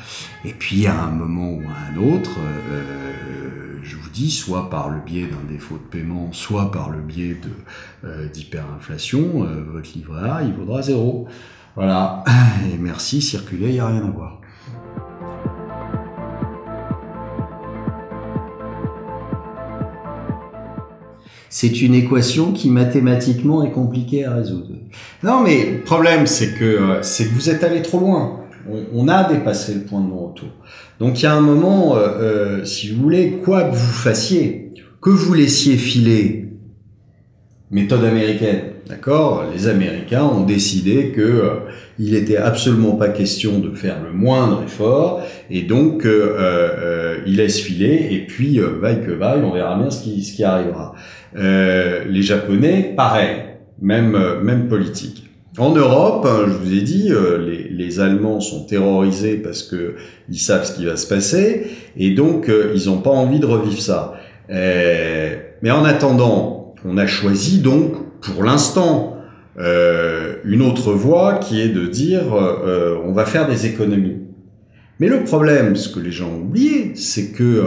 Et 0.46 0.54
puis 0.54 0.88
à 0.88 1.04
un 1.04 1.12
moment 1.12 1.52
ou 1.52 1.62
à 1.62 1.92
un 1.92 1.98
autre, 1.98 2.40
euh, 2.40 3.80
je 3.84 3.98
vous 3.98 4.10
dis, 4.10 4.32
soit 4.32 4.70
par 4.70 4.90
le 4.90 5.00
biais 5.00 5.28
d'un 5.28 5.44
défaut 5.48 5.78
de 5.78 5.84
paiement, 5.84 6.32
soit 6.34 6.72
par 6.72 6.90
le 6.90 7.02
biais 7.02 7.36
de 7.36 8.08
euh, 8.08 8.28
d'hyperinflation, 8.30 9.44
euh, 9.46 9.64
votre 9.64 9.90
livret 9.94 10.30
A, 10.30 10.42
il 10.44 10.54
vaudra 10.54 10.82
zéro. 10.82 11.28
Voilà. 11.76 12.24
Et 12.74 12.78
merci, 12.78 13.22
circuler, 13.22 13.68
il 13.68 13.74
n'y 13.74 13.80
a 13.80 13.88
rien 13.88 14.06
à 14.06 14.10
voir. 14.10 14.42
C'est 21.58 21.82
une 21.82 21.96
équation 21.96 22.52
qui 22.52 22.70
mathématiquement 22.70 23.64
est 23.64 23.72
compliquée 23.72 24.26
à 24.26 24.34
résoudre. 24.34 24.72
Non, 25.24 25.42
mais 25.42 25.72
le 25.72 25.84
problème, 25.84 26.28
c'est 26.28 26.54
que, 26.54 26.66
euh, 26.66 27.02
c'est 27.02 27.30
que 27.30 27.34
vous 27.34 27.50
êtes 27.50 27.64
allé 27.64 27.82
trop 27.82 28.02
loin. 28.02 28.42
On, 28.92 29.08
a 29.08 29.24
dépassé 29.24 29.74
le 29.74 29.80
point 29.84 30.02
de 30.02 30.10
non-retour. 30.10 30.50
Donc 31.00 31.22
il 31.22 31.24
y 31.24 31.28
a 31.28 31.34
un 31.34 31.40
moment, 31.40 31.96
euh, 31.96 32.00
euh, 32.00 32.66
si 32.66 32.90
vous 32.92 33.04
voulez, 33.04 33.40
quoi 33.42 33.64
que 33.64 33.74
vous 33.74 33.94
fassiez, 33.94 34.72
que 35.02 35.10
vous 35.10 35.34
laissiez 35.34 35.78
filer, 35.78 36.50
méthode 37.72 38.04
américaine, 38.04 38.74
d'accord? 38.88 39.46
Les 39.54 39.68
Américains 39.68 40.24
ont 40.24 40.44
décidé 40.44 41.10
que 41.10 41.60
il 41.98 42.14
était 42.16 42.38
absolument 42.38 42.96
pas 42.96 43.10
question 43.10 43.60
de 43.60 43.74
faire 43.74 43.98
le 44.04 44.12
moindre 44.12 44.64
effort, 44.64 45.22
et 45.50 45.62
donc 45.62 46.06
ils 47.26 47.36
laissent 47.36 47.62
filer, 47.62 48.10
et 48.12 48.26
puis 48.28 48.60
vaille 48.60 49.02
que 49.02 49.12
vaille, 49.12 49.42
on 49.44 49.52
verra 49.52 49.78
bien 49.78 49.90
ce 49.90 50.04
qui, 50.04 50.24
ce 50.24 50.34
qui 50.34 50.44
arrivera. 50.44 50.94
Euh, 51.38 52.06
les 52.08 52.22
Japonais, 52.22 52.94
pareil, 52.96 53.38
même, 53.82 54.16
euh, 54.16 54.42
même 54.42 54.68
politique. 54.68 55.24
En 55.58 55.74
Europe, 55.74 56.26
hein, 56.30 56.46
je 56.48 56.54
vous 56.54 56.74
ai 56.74 56.82
dit, 56.82 57.12
euh, 57.12 57.38
les, 57.38 57.70
les, 57.70 58.00
Allemands 58.00 58.42
sont 58.42 58.66
terrorisés 58.66 59.38
parce 59.38 59.64
que 59.64 59.96
ils 60.30 60.38
savent 60.38 60.66
ce 60.66 60.76
qui 60.76 60.86
va 60.86 60.98
se 60.98 61.08
passer 61.08 61.68
et 61.98 62.12
donc 62.12 62.50
ils 62.50 62.88
n'ont 62.88 62.98
pas 62.98 63.12
envie 63.12 63.40
de 63.40 63.46
revivre 63.46 63.80
ça. 63.80 64.16
mais 64.50 65.72
en 65.72 65.86
attendant, 65.86 66.74
on 66.86 66.98
a 66.98 67.08
choisi 67.08 67.60
donc, 67.60 67.94
pour 68.22 68.44
l'instant, 68.44 69.18
une 69.58 70.62
autre 70.62 70.92
voie 70.94 71.36
qui 71.36 71.62
est 71.62 71.70
de 71.70 71.88
dire 71.88 72.24
on 73.04 73.12
va 73.12 73.26
faire 73.26 73.48
des 73.48 73.66
économies. 73.66 74.18
Mais 75.00 75.08
le 75.08 75.24
problème, 75.24 75.76
ce 75.76 75.90
que 75.90 76.00
les 76.00 76.12
gens 76.12 76.30
ont 76.30 76.42
oublié, 76.42 76.92
c'est 76.96 77.32
que 77.32 77.64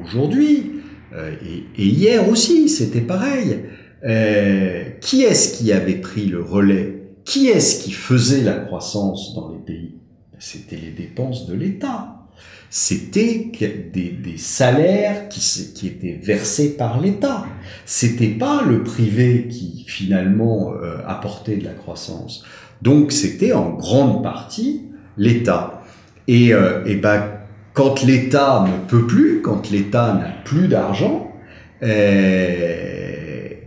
aujourd'hui, 0.00 0.74
euh, 1.14 1.34
et, 1.76 1.86
hier 1.86 2.28
aussi, 2.28 2.68
c'était 2.68 3.00
pareil. 3.00 3.60
Euh, 4.04 4.84
qui 5.00 5.22
est-ce 5.22 5.56
qui 5.56 5.72
avait 5.72 5.94
pris 5.94 6.26
le 6.26 6.42
relais? 6.42 7.02
Qui 7.24 7.48
est-ce 7.48 7.82
qui 7.82 7.92
faisait 7.92 8.42
la 8.42 8.54
croissance 8.54 9.34
dans 9.34 9.52
les 9.52 9.60
pays? 9.60 9.94
C'était 10.38 10.76
les 10.76 10.90
dépenses 10.90 11.46
de 11.46 11.54
l'État. 11.54 12.13
C'était 12.76 13.52
des, 13.92 14.36
salaires 14.36 15.28
qui, 15.28 15.40
qui, 15.76 15.86
étaient 15.86 16.18
versés 16.20 16.76
par 16.76 17.00
l'État. 17.00 17.46
C'était 17.86 18.26
pas 18.26 18.64
le 18.66 18.82
privé 18.82 19.46
qui 19.48 19.84
finalement 19.86 20.72
euh, 20.82 20.96
apportait 21.06 21.54
de 21.54 21.62
la 21.62 21.70
croissance. 21.70 22.44
Donc 22.82 23.12
c'était 23.12 23.52
en 23.52 23.70
grande 23.70 24.24
partie 24.24 24.86
l'État. 25.16 25.84
Et, 26.26 26.52
euh, 26.52 26.84
et 26.84 26.96
ben, 26.96 27.22
quand 27.74 28.02
l'État 28.02 28.66
ne 28.66 28.88
peut 28.88 29.06
plus, 29.06 29.40
quand 29.40 29.70
l'État 29.70 30.12
n'a 30.12 30.32
plus 30.44 30.66
d'argent, 30.66 31.32
euh, 31.84 32.93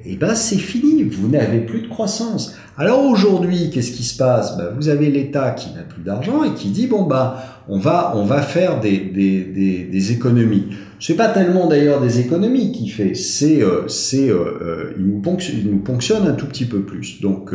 et 0.09 0.15
ben 0.15 0.35
c'est 0.35 0.57
fini, 0.57 1.03
vous 1.03 1.27
n'avez 1.27 1.59
plus 1.59 1.81
de 1.81 1.87
croissance. 1.87 2.55
Alors 2.77 3.03
aujourd'hui, 3.03 3.69
qu'est-ce 3.69 3.91
qui 3.91 4.03
se 4.03 4.15
passe? 4.15 4.57
Ben, 4.57 4.69
Vous 4.73 4.87
avez 4.87 5.09
l'État 5.09 5.51
qui 5.51 5.73
n'a 5.73 5.81
plus 5.81 6.01
d'argent 6.01 6.45
et 6.45 6.53
qui 6.53 6.69
dit 6.69 6.87
bon 6.87 7.03
bah 7.03 7.63
on 7.67 7.77
va 7.77 8.13
on 8.15 8.23
va 8.23 8.41
faire 8.41 8.79
des, 8.79 8.99
des, 8.99 9.43
des, 9.43 9.83
des 9.83 10.11
économies. 10.13 10.67
Pas 11.17 11.27
tellement 11.27 11.67
d'ailleurs 11.67 11.99
des 11.99 12.19
économies 12.21 12.71
qu'il 12.71 12.89
fait, 12.89 13.15
c'est 13.15 13.61
euh, 13.61 13.87
c'est 13.89 14.29
euh, 14.29 14.57
euh, 14.61 14.93
il, 14.97 15.05
nous 15.05 15.79
ponctionne, 15.79 16.25
un 16.25 16.33
tout 16.33 16.47
petit 16.47 16.65
peu 16.65 16.83
plus. 16.83 17.19
Donc 17.19 17.51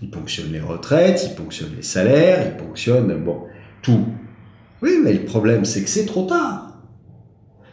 il 0.00 0.08
ponctionne 0.08 0.50
les 0.50 0.60
retraites, 0.60 1.28
il 1.30 1.34
ponctionne 1.34 1.70
les 1.76 1.82
salaires, 1.82 2.42
il 2.46 2.64
ponctionne 2.64 3.14
bon 3.22 3.40
tout. 3.82 4.06
Oui, 4.80 4.92
mais 5.04 5.12
le 5.12 5.24
problème 5.26 5.66
c'est 5.66 5.82
que 5.82 5.90
c'est 5.90 6.06
trop 6.06 6.24
tard 6.24 6.72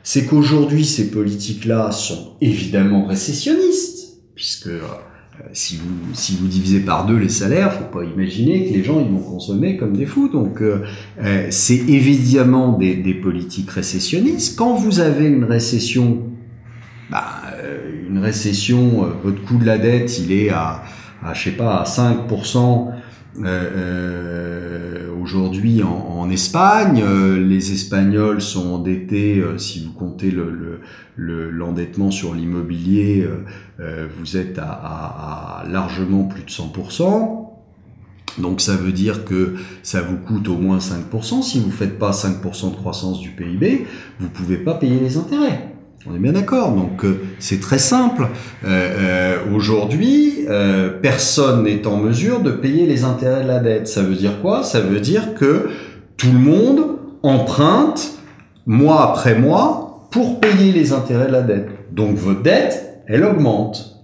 c'est 0.03 0.25
qu'aujourd'hui 0.25 0.85
ces 0.85 1.11
politiques-là 1.11 1.91
sont 1.91 2.31
évidemment 2.41 3.05
récessionnistes 3.05 3.88
puisque 4.39 4.67
euh, 4.67 4.79
si 5.51 5.75
vous 5.75 6.15
si 6.15 6.37
vous 6.37 6.47
divisez 6.47 6.79
par 6.79 7.05
deux 7.05 7.17
les 7.17 7.27
salaires, 7.27 7.73
faut 7.73 7.99
pas 7.99 8.05
imaginer 8.05 8.69
que 8.69 8.73
les 8.73 8.85
gens 8.85 9.01
ils 9.01 9.11
vont 9.11 9.19
consommer 9.19 9.75
comme 9.75 9.97
des 9.97 10.05
fous. 10.05 10.29
Donc 10.29 10.61
euh, 10.61 10.85
euh, 11.21 11.47
c'est 11.49 11.75
évidemment 11.75 12.77
des, 12.77 12.95
des, 12.95 13.15
politiques 13.15 13.69
récessionnistes. 13.69 14.57
Quand 14.57 14.75
vous 14.75 15.01
avez 15.01 15.25
une 15.25 15.43
récession, 15.43 16.19
bah, 17.11 17.25
une 18.09 18.19
récession, 18.19 19.09
votre 19.25 19.43
coût 19.43 19.57
de 19.57 19.65
la 19.65 19.77
dette 19.77 20.19
il 20.19 20.31
est 20.31 20.51
à, 20.51 20.83
je 21.33 21.43
sais 21.43 21.51
pas 21.57 21.81
à 21.81 21.85
5 21.85 22.19
euh, 23.43 24.88
aujourd'hui 25.35 25.81
en, 25.83 26.29
Espagne. 26.29 27.03
les 27.37 27.71
Espagnols 27.71 28.41
sont 28.41 28.73
endettés, 28.73 29.43
si 29.57 29.83
vous 29.83 29.93
comptez 29.93 30.31
le, 30.31 30.81
l'endettement 31.49 32.05
le, 32.05 32.11
sur 32.11 32.35
l'immobilier, 32.35 33.27
euh, 33.79 34.07
vous 34.19 34.37
êtes 34.37 34.59
à, 34.59 35.61
à, 35.61 35.65
largement 35.69 36.23
plus 36.23 36.43
de 36.43 36.49
100%. 36.49 37.47
Donc 38.37 38.61
ça 38.61 38.75
veut 38.75 38.91
dire 38.91 39.25
que 39.25 39.55
ça 39.83 40.01
vous 40.01 40.17
coûte 40.17 40.47
au 40.49 40.57
moins 40.57 40.79
5%. 40.79 41.41
Si 41.41 41.59
vous 41.59 41.67
ne 41.67 41.71
faites 41.71 41.97
pas 41.97 42.11
5% 42.11 42.71
de 42.71 42.75
croissance 42.75 43.19
du 43.19 43.29
PIB, 43.29 43.85
vous 44.19 44.25
ne 44.25 44.31
pouvez 44.31 44.57
pas 44.57 44.75
payer 44.75 44.99
les 44.99 45.17
intérêts. 45.17 45.68
On 46.07 46.15
est 46.15 46.19
bien 46.19 46.31
d'accord. 46.31 46.71
Donc 46.71 47.03
euh, 47.03 47.21
c'est 47.39 47.59
très 47.59 47.77
simple. 47.77 48.27
Euh, 48.65 48.67
euh, 48.67 49.55
Aujourd'hui, 49.55 50.45
personne 51.01 51.63
n'est 51.63 51.85
en 51.85 51.97
mesure 51.97 52.41
de 52.41 52.51
payer 52.51 52.85
les 52.87 53.03
intérêts 53.03 53.43
de 53.43 53.47
la 53.47 53.59
dette. 53.59 53.87
Ça 53.87 54.01
veut 54.01 54.15
dire 54.15 54.41
quoi? 54.41 54.63
Ça 54.63 54.79
veut 54.79 54.99
dire 54.99 55.35
que 55.35 55.69
tout 56.17 56.31
le 56.31 56.39
monde 56.39 56.97
emprunte 57.21 58.13
mois 58.65 59.11
après 59.11 59.37
mois 59.37 60.07
pour 60.11 60.39
payer 60.39 60.71
les 60.71 60.91
intérêts 60.91 61.27
de 61.27 61.31
la 61.31 61.41
dette. 61.41 61.69
Donc 61.91 62.15
votre 62.15 62.41
dette, 62.41 63.03
elle 63.07 63.23
augmente. 63.23 63.95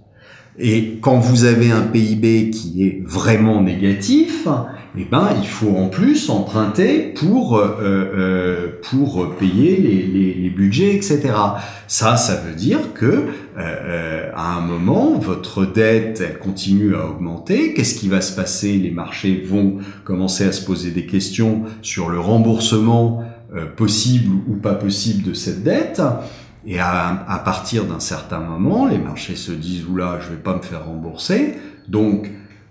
Et 0.58 0.98
quand 1.00 1.18
vous 1.18 1.44
avez 1.44 1.70
un 1.70 1.82
PIB 1.82 2.50
qui 2.50 2.86
est 2.86 3.02
vraiment 3.04 3.60
négatif, 3.60 4.46
eh 4.98 5.04
ben, 5.04 5.28
il 5.38 5.46
faut 5.46 5.76
en 5.76 5.88
plus 5.88 6.30
emprunter 6.30 7.12
pour 7.14 7.58
euh, 7.58 7.76
euh, 7.82 8.68
pour 8.82 9.36
payer 9.36 9.76
les, 9.76 10.34
les, 10.34 10.50
budgets, 10.50 10.94
etc. 10.94 11.34
Ça, 11.86 12.16
ça 12.16 12.36
veut 12.36 12.54
dire 12.54 12.94
que 12.94 13.26
euh, 13.58 14.30
à 14.34 14.56
un 14.56 14.60
moment, 14.60 15.18
votre 15.18 15.66
dette 15.66 16.22
elle 16.26 16.38
continue 16.38 16.94
à 16.94 17.06
augmenter. 17.06 17.74
Qu'est-ce 17.74 17.94
qui 17.94 18.08
va 18.08 18.20
se 18.20 18.34
passer? 18.34 18.78
Les 18.78 18.90
marchés 18.90 19.44
vont 19.46 19.78
commencer 20.04 20.44
à 20.44 20.52
se 20.52 20.64
poser 20.64 20.90
des 20.90 21.06
questions 21.06 21.64
sur 21.82 22.08
le 22.08 22.18
remboursement 22.18 23.22
euh, 23.54 23.66
possible 23.66 24.34
ou 24.48 24.56
pas 24.56 24.74
possible 24.74 25.22
de 25.22 25.32
cette 25.32 25.62
dette. 25.62 26.02
Et 26.66 26.80
à, 26.80 27.40
partir 27.44 27.84
d'un 27.84 28.00
certain 28.00 28.40
moment, 28.40 28.86
les 28.86 28.98
marchés 28.98 29.36
se 29.36 29.52
disent 29.52 29.84
oula, 29.86 30.18
je 30.20 30.30
vais 30.30 30.42
pas 30.42 30.56
me 30.56 30.62
faire 30.62 30.86
rembourser. 30.86 31.54
Donc 31.86 32.28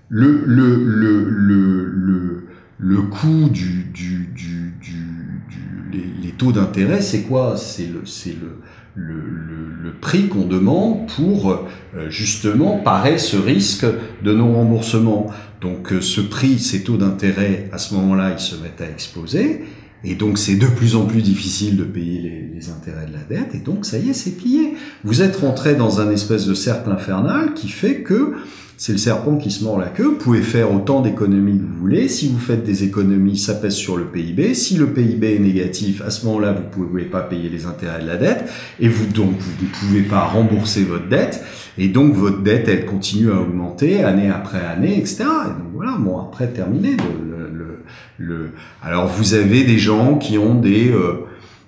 le 0.09 0.43
le 0.45 0.83
le 0.83 1.29
le 1.29 2.47
le, 2.77 3.01
coût 3.03 3.49
du 3.49 3.85
du 3.93 4.29
du, 4.35 4.73
du, 4.81 6.21
les, 6.21 6.31
taux 6.31 6.51
d'intérêt, 6.51 7.01
c'est 7.01 7.23
quoi? 7.23 7.55
C'est 7.57 7.87
le 7.87 8.05
c'est 8.05 8.35
le 8.39 8.59
le, 8.97 9.15
le, 9.15 9.83
le, 9.83 9.91
prix 9.91 10.29
qu'on 10.29 10.45
demande 10.45 11.09
pour 11.09 11.51
euh, 11.51 12.09
justement 12.09 12.77
parer 12.77 13.17
ce 13.17 13.35
risque 13.35 13.85
de 14.23 14.33
non-remboursement. 14.33 15.27
Donc 15.59 15.91
euh, 15.91 15.99
ce 15.99 16.21
prix, 16.21 16.59
ces 16.59 16.83
taux 16.83 16.95
d'intérêt, 16.95 17.69
à 17.73 17.77
ce 17.77 17.93
moment-là, 17.95 18.31
ils 18.31 18.39
se 18.39 18.55
mettent 18.55 18.79
à 18.79 18.89
exploser. 18.89 19.65
Et 20.05 20.15
donc 20.15 20.37
c'est 20.37 20.55
de 20.55 20.67
plus 20.67 20.95
en 20.95 21.05
plus 21.05 21.21
difficile 21.21 21.75
de 21.75 21.83
payer 21.83 22.21
les, 22.21 22.49
les, 22.55 22.69
intérêts 22.69 23.07
de 23.07 23.13
la 23.13 23.23
dette. 23.23 23.53
Et 23.55 23.59
donc 23.59 23.85
ça 23.85 23.97
y 23.97 24.09
est, 24.09 24.13
c'est 24.13 24.37
plié. 24.37 24.75
Vous 25.03 25.21
êtes 25.21 25.35
rentré 25.37 25.75
dans 25.75 25.99
un 25.99 26.09
espèce 26.11 26.45
de 26.45 26.53
cercle 26.53 26.89
infernal 26.89 27.53
qui 27.53 27.67
fait 27.67 28.01
que 28.01 28.33
c'est 28.77 28.91
le 28.91 28.97
serpent 28.97 29.37
qui 29.37 29.51
se 29.51 29.63
mord 29.63 29.79
la 29.79 29.87
queue. 29.87 30.03
Vous 30.03 30.17
pouvez 30.17 30.41
faire 30.41 30.73
autant 30.73 31.01
d'économies 31.01 31.57
que 31.57 31.63
vous 31.63 31.79
voulez. 31.79 32.09
Si 32.09 32.27
vous 32.27 32.39
faites 32.39 32.63
des 32.63 32.83
économies, 32.83 33.37
ça 33.37 33.53
pèse 33.53 33.75
sur 33.75 33.95
le 33.95 34.05
PIB. 34.05 34.53
Si 34.53 34.75
le 34.75 34.87
PIB 34.87 35.35
est 35.35 35.39
négatif, 35.39 36.01
à 36.01 36.09
ce 36.09 36.25
moment-là, 36.25 36.51
vous 36.51 36.81
ne 36.81 36.87
pouvez 36.87 37.05
pas 37.05 37.21
payer 37.21 37.47
les 37.49 37.65
intérêts 37.65 38.01
de 38.01 38.07
la 38.07 38.17
dette. 38.17 38.49
Et 38.79 38.89
vous, 38.89 39.05
donc, 39.05 39.31
vous 39.39 39.65
ne 39.65 39.69
pouvez 39.71 40.01
pas 40.01 40.25
rembourser 40.25 40.83
votre 40.83 41.07
dette. 41.07 41.41
Et 41.77 41.87
donc, 41.87 42.13
votre 42.13 42.41
dette, 42.41 42.67
elle 42.67 42.85
continue 42.85 43.31
à 43.31 43.39
augmenter 43.39 44.03
année 44.03 44.29
après 44.29 44.59
année, 44.59 44.97
etc. 44.97 45.23
Et 45.23 45.49
donc, 45.49 45.71
voilà, 45.73 45.95
bon, 45.97 46.19
après, 46.19 46.47
terminé. 46.47 46.97
Le, 46.97 47.49
le, 47.57 47.79
le, 48.17 48.49
Alors, 48.83 49.07
vous 49.07 49.35
avez 49.35 49.63
des 49.63 49.77
gens 49.77 50.17
qui 50.17 50.37
ont 50.37 50.55
des, 50.55 50.91
euh, 50.91 51.25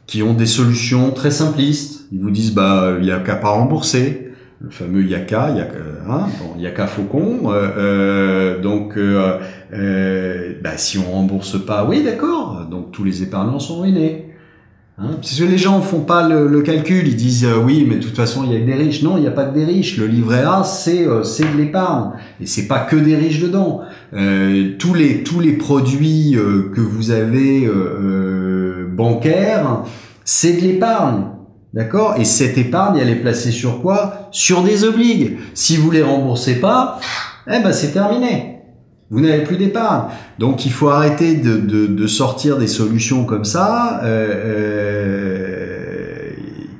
qui 0.07 0.23
ont 0.23 0.33
des 0.33 0.45
solutions 0.45 1.11
très 1.11 1.31
simplistes. 1.31 2.05
Ils 2.11 2.19
vous 2.19 2.31
disent, 2.31 2.53
bah, 2.53 2.95
il 2.99 3.05
n'y 3.05 3.11
a 3.11 3.19
qu'à 3.19 3.35
pas 3.35 3.49
rembourser 3.49 4.26
le 4.59 4.69
fameux 4.71 5.03
Yaka, 5.03 5.51
Yaka, 5.51 5.75
hein, 6.09 6.25
Yaka 6.57 6.87
Faucon. 6.87 7.51
Euh, 7.51 7.69
euh, 7.77 8.61
donc, 8.61 8.97
euh, 8.97 9.37
euh, 9.73 10.53
bah, 10.63 10.77
si 10.77 10.97
on 10.97 11.11
rembourse 11.11 11.63
pas, 11.63 11.85
oui, 11.85 12.03
d'accord. 12.03 12.65
Donc 12.69 12.91
tous 12.91 13.03
les 13.03 13.23
épargnants 13.23 13.59
sont 13.59 13.81
ruinés. 13.81 14.23
Hein, 14.99 15.11
parce 15.21 15.39
que 15.39 15.43
les 15.43 15.59
gens 15.59 15.79
font 15.81 15.99
pas 15.99 16.27
le, 16.27 16.61
calcul, 16.61 17.07
ils 17.07 17.15
disent 17.15 17.45
euh, 17.45 17.61
oui, 17.63 17.85
mais 17.87 17.97
de 17.97 18.01
toute 18.01 18.15
façon 18.15 18.43
il 18.43 18.51
y 18.51 18.55
a 18.55 18.59
que 18.59 18.65
des 18.65 18.73
riches. 18.73 19.03
Non, 19.03 19.17
il 19.17 19.21
n'y 19.21 19.27
a 19.27 19.31
pas 19.31 19.45
que 19.45 19.53
des 19.53 19.63
riches. 19.63 19.97
Le 19.97 20.07
livret 20.07 20.41
A, 20.41 20.63
c'est 20.63 21.07
euh, 21.07 21.21
c'est 21.21 21.43
de 21.43 21.55
l'épargne 21.55 22.13
et 22.41 22.47
c'est 22.47 22.67
pas 22.67 22.79
que 22.79 22.95
des 22.95 23.15
riches 23.15 23.39
dedans. 23.39 23.81
tous 24.79 24.93
les 24.95 25.21
tous 25.23 25.39
les 25.39 25.53
produits 25.53 26.35
que 26.73 26.81
vous 26.81 27.11
avez 27.11 27.69
bancaires, 28.91 29.83
c'est 30.25 30.53
de 30.53 30.61
l'épargne. 30.61 31.25
D'accord 31.73 32.15
Et 32.17 32.25
cette 32.25 32.57
épargne, 32.57 32.97
elle 32.97 33.09
est 33.09 33.15
placée 33.15 33.51
sur 33.51 33.81
quoi? 33.81 34.29
Sur 34.31 34.63
des 34.63 34.83
obligues. 34.83 35.37
Si 35.53 35.77
vous 35.77 35.91
les 35.91 36.01
remboursez 36.01 36.59
pas, 36.59 36.99
eh 37.47 37.59
ben 37.59 37.71
c'est 37.71 37.91
terminé. 37.91 38.59
Vous 39.09 39.21
n'avez 39.21 39.43
plus 39.43 39.57
d'épargne. 39.57 40.09
Donc 40.39 40.65
il 40.65 40.71
faut 40.71 40.89
arrêter 40.89 41.35
de, 41.35 41.57
de, 41.57 41.87
de, 41.87 42.07
sortir 42.07 42.57
des 42.57 42.67
solutions 42.67 43.23
comme 43.23 43.45
ça 43.45 44.01
euh, 44.03 44.33
euh, 44.45 45.87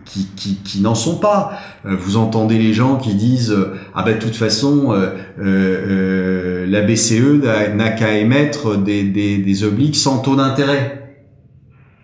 qui, 0.03 0.27
qui, 0.35 0.55
qui 0.55 0.81
n'en 0.81 0.95
sont 0.95 1.17
pas. 1.17 1.57
Euh, 1.85 1.95
vous 1.97 2.17
entendez 2.17 2.57
les 2.57 2.73
gens 2.73 2.97
qui 2.97 3.15
disent 3.15 3.55
ah 3.95 4.03
ben 4.03 4.15
de 4.15 4.21
toute 4.21 4.35
façon 4.35 4.91
euh, 4.91 5.11
euh, 5.39 6.65
la 6.67 6.81
BCE 6.81 7.41
n'a 7.75 7.91
qu'à 7.91 8.17
émettre 8.17 8.77
des, 8.77 9.03
des, 9.03 9.37
des 9.37 9.93
sans 9.93 10.19
taux 10.19 10.35
d'intérêt. 10.35 11.19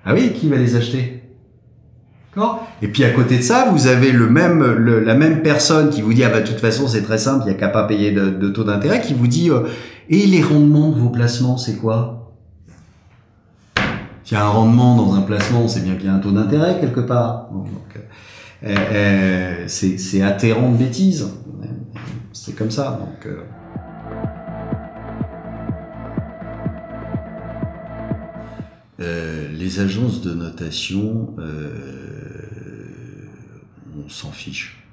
Ah 0.05 0.13
oui, 0.13 0.31
qui 0.33 0.47
va 0.47 0.57
les 0.57 0.75
acheter? 0.75 1.22
Et 2.81 2.87
puis 2.87 3.03
à 3.03 3.11
côté 3.11 3.37
de 3.37 3.43
ça, 3.43 3.69
vous 3.71 3.87
avez 3.87 4.11
le 4.11 4.27
même, 4.27 4.63
la 4.63 5.13
même 5.13 5.41
personne 5.41 5.89
qui 5.89 6.01
vous 6.01 6.13
dit 6.13 6.23
ah 6.23 6.29
bah 6.29 6.41
de 6.41 6.47
toute 6.47 6.59
façon 6.59 6.87
c'est 6.87 7.03
très 7.03 7.17
simple, 7.17 7.43
il 7.45 7.49
n'y 7.49 7.55
a 7.55 7.59
qu'à 7.59 7.67
pas 7.67 7.83
payer 7.83 8.11
de, 8.11 8.49
taux 8.49 8.63
d'intérêt, 8.63 9.01
qui 9.01 9.13
vous 9.13 9.27
dit 9.27 9.49
euh, 9.49 9.67
et 10.09 10.25
les 10.25 10.41
rendements 10.41 10.89
de 10.89 10.99
vos 10.99 11.09
placements 11.09 11.57
c'est 11.57 11.75
quoi? 11.75 12.33
S'il 14.23 14.37
y 14.37 14.39
a 14.39 14.45
un 14.45 14.49
rendement 14.49 14.95
dans 14.95 15.15
un 15.15 15.21
placement, 15.21 15.67
c'est 15.67 15.81
bien 15.81 15.95
qu'il 15.95 16.05
y 16.05 16.09
a 16.09 16.13
un 16.13 16.19
taux 16.19 16.31
d'intérêt 16.31 16.79
quelque 16.79 17.01
part. 17.01 17.49
donc, 17.51 17.67
euh, 18.65 18.75
euh, 18.93 19.65
c'est 19.67 20.21
atterrant 20.21 20.71
de 20.71 20.77
bêtises. 20.77 21.29
C'est 22.31 22.55
comme 22.55 22.71
ça. 22.71 22.99
Donc 22.99 23.33
les 28.99 29.79
agences 29.79 30.21
de 30.21 30.33
notation, 30.33 31.35
on 33.97 34.09
s'en 34.09 34.31
fiche. 34.31 34.83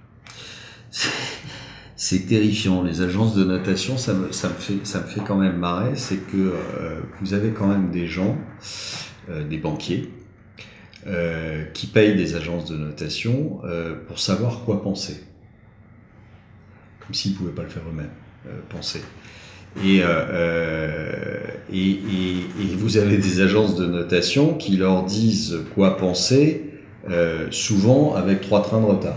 c'est 1.97 2.27
terrifiant. 2.27 2.83
Les 2.83 3.03
agences 3.03 3.35
de 3.35 3.45
notation, 3.45 3.99
ça 3.99 4.15
me, 4.15 4.31
fait, 4.33 5.21
quand 5.27 5.37
même 5.37 5.57
marrer. 5.57 5.97
C'est 5.97 6.17
que 6.17 6.37
euh, 6.37 7.01
vous 7.21 7.35
avez 7.35 7.51
quand 7.51 7.67
même 7.67 7.91
des 7.91 8.07
gens, 8.07 8.39
euh, 9.29 9.47
des 9.47 9.59
banquiers, 9.59 10.11
euh, 11.07 11.65
qui 11.75 11.87
payent 11.87 12.17
des 12.17 12.37
agences 12.37 12.71
de 12.71 12.77
notation 12.77 13.61
pour 14.09 14.19
savoir 14.19 14.65
quoi 14.65 14.83
penser. 14.83 15.23
Comme 17.01 17.15
s'ils 17.15 17.33
ne 17.33 17.37
pouvaient 17.37 17.53
pas 17.53 17.65
le 17.65 17.69
faire 17.69 17.83
eux-mêmes, 17.89 18.11
penser. 18.69 19.03
Et, 19.85 20.03
vous 22.77 22.97
avez 22.97 23.19
des 23.19 23.41
agences 23.41 23.77
de 23.77 23.87
notation 23.87 24.55
qui 24.55 24.77
leur 24.77 25.05
disent 25.05 25.59
quoi 25.75 25.97
penser, 25.97 26.70
souvent 27.51 28.15
avec 28.15 28.41
trois 28.41 28.63
trains 28.63 28.81
de 28.81 28.87
retard. 28.87 29.17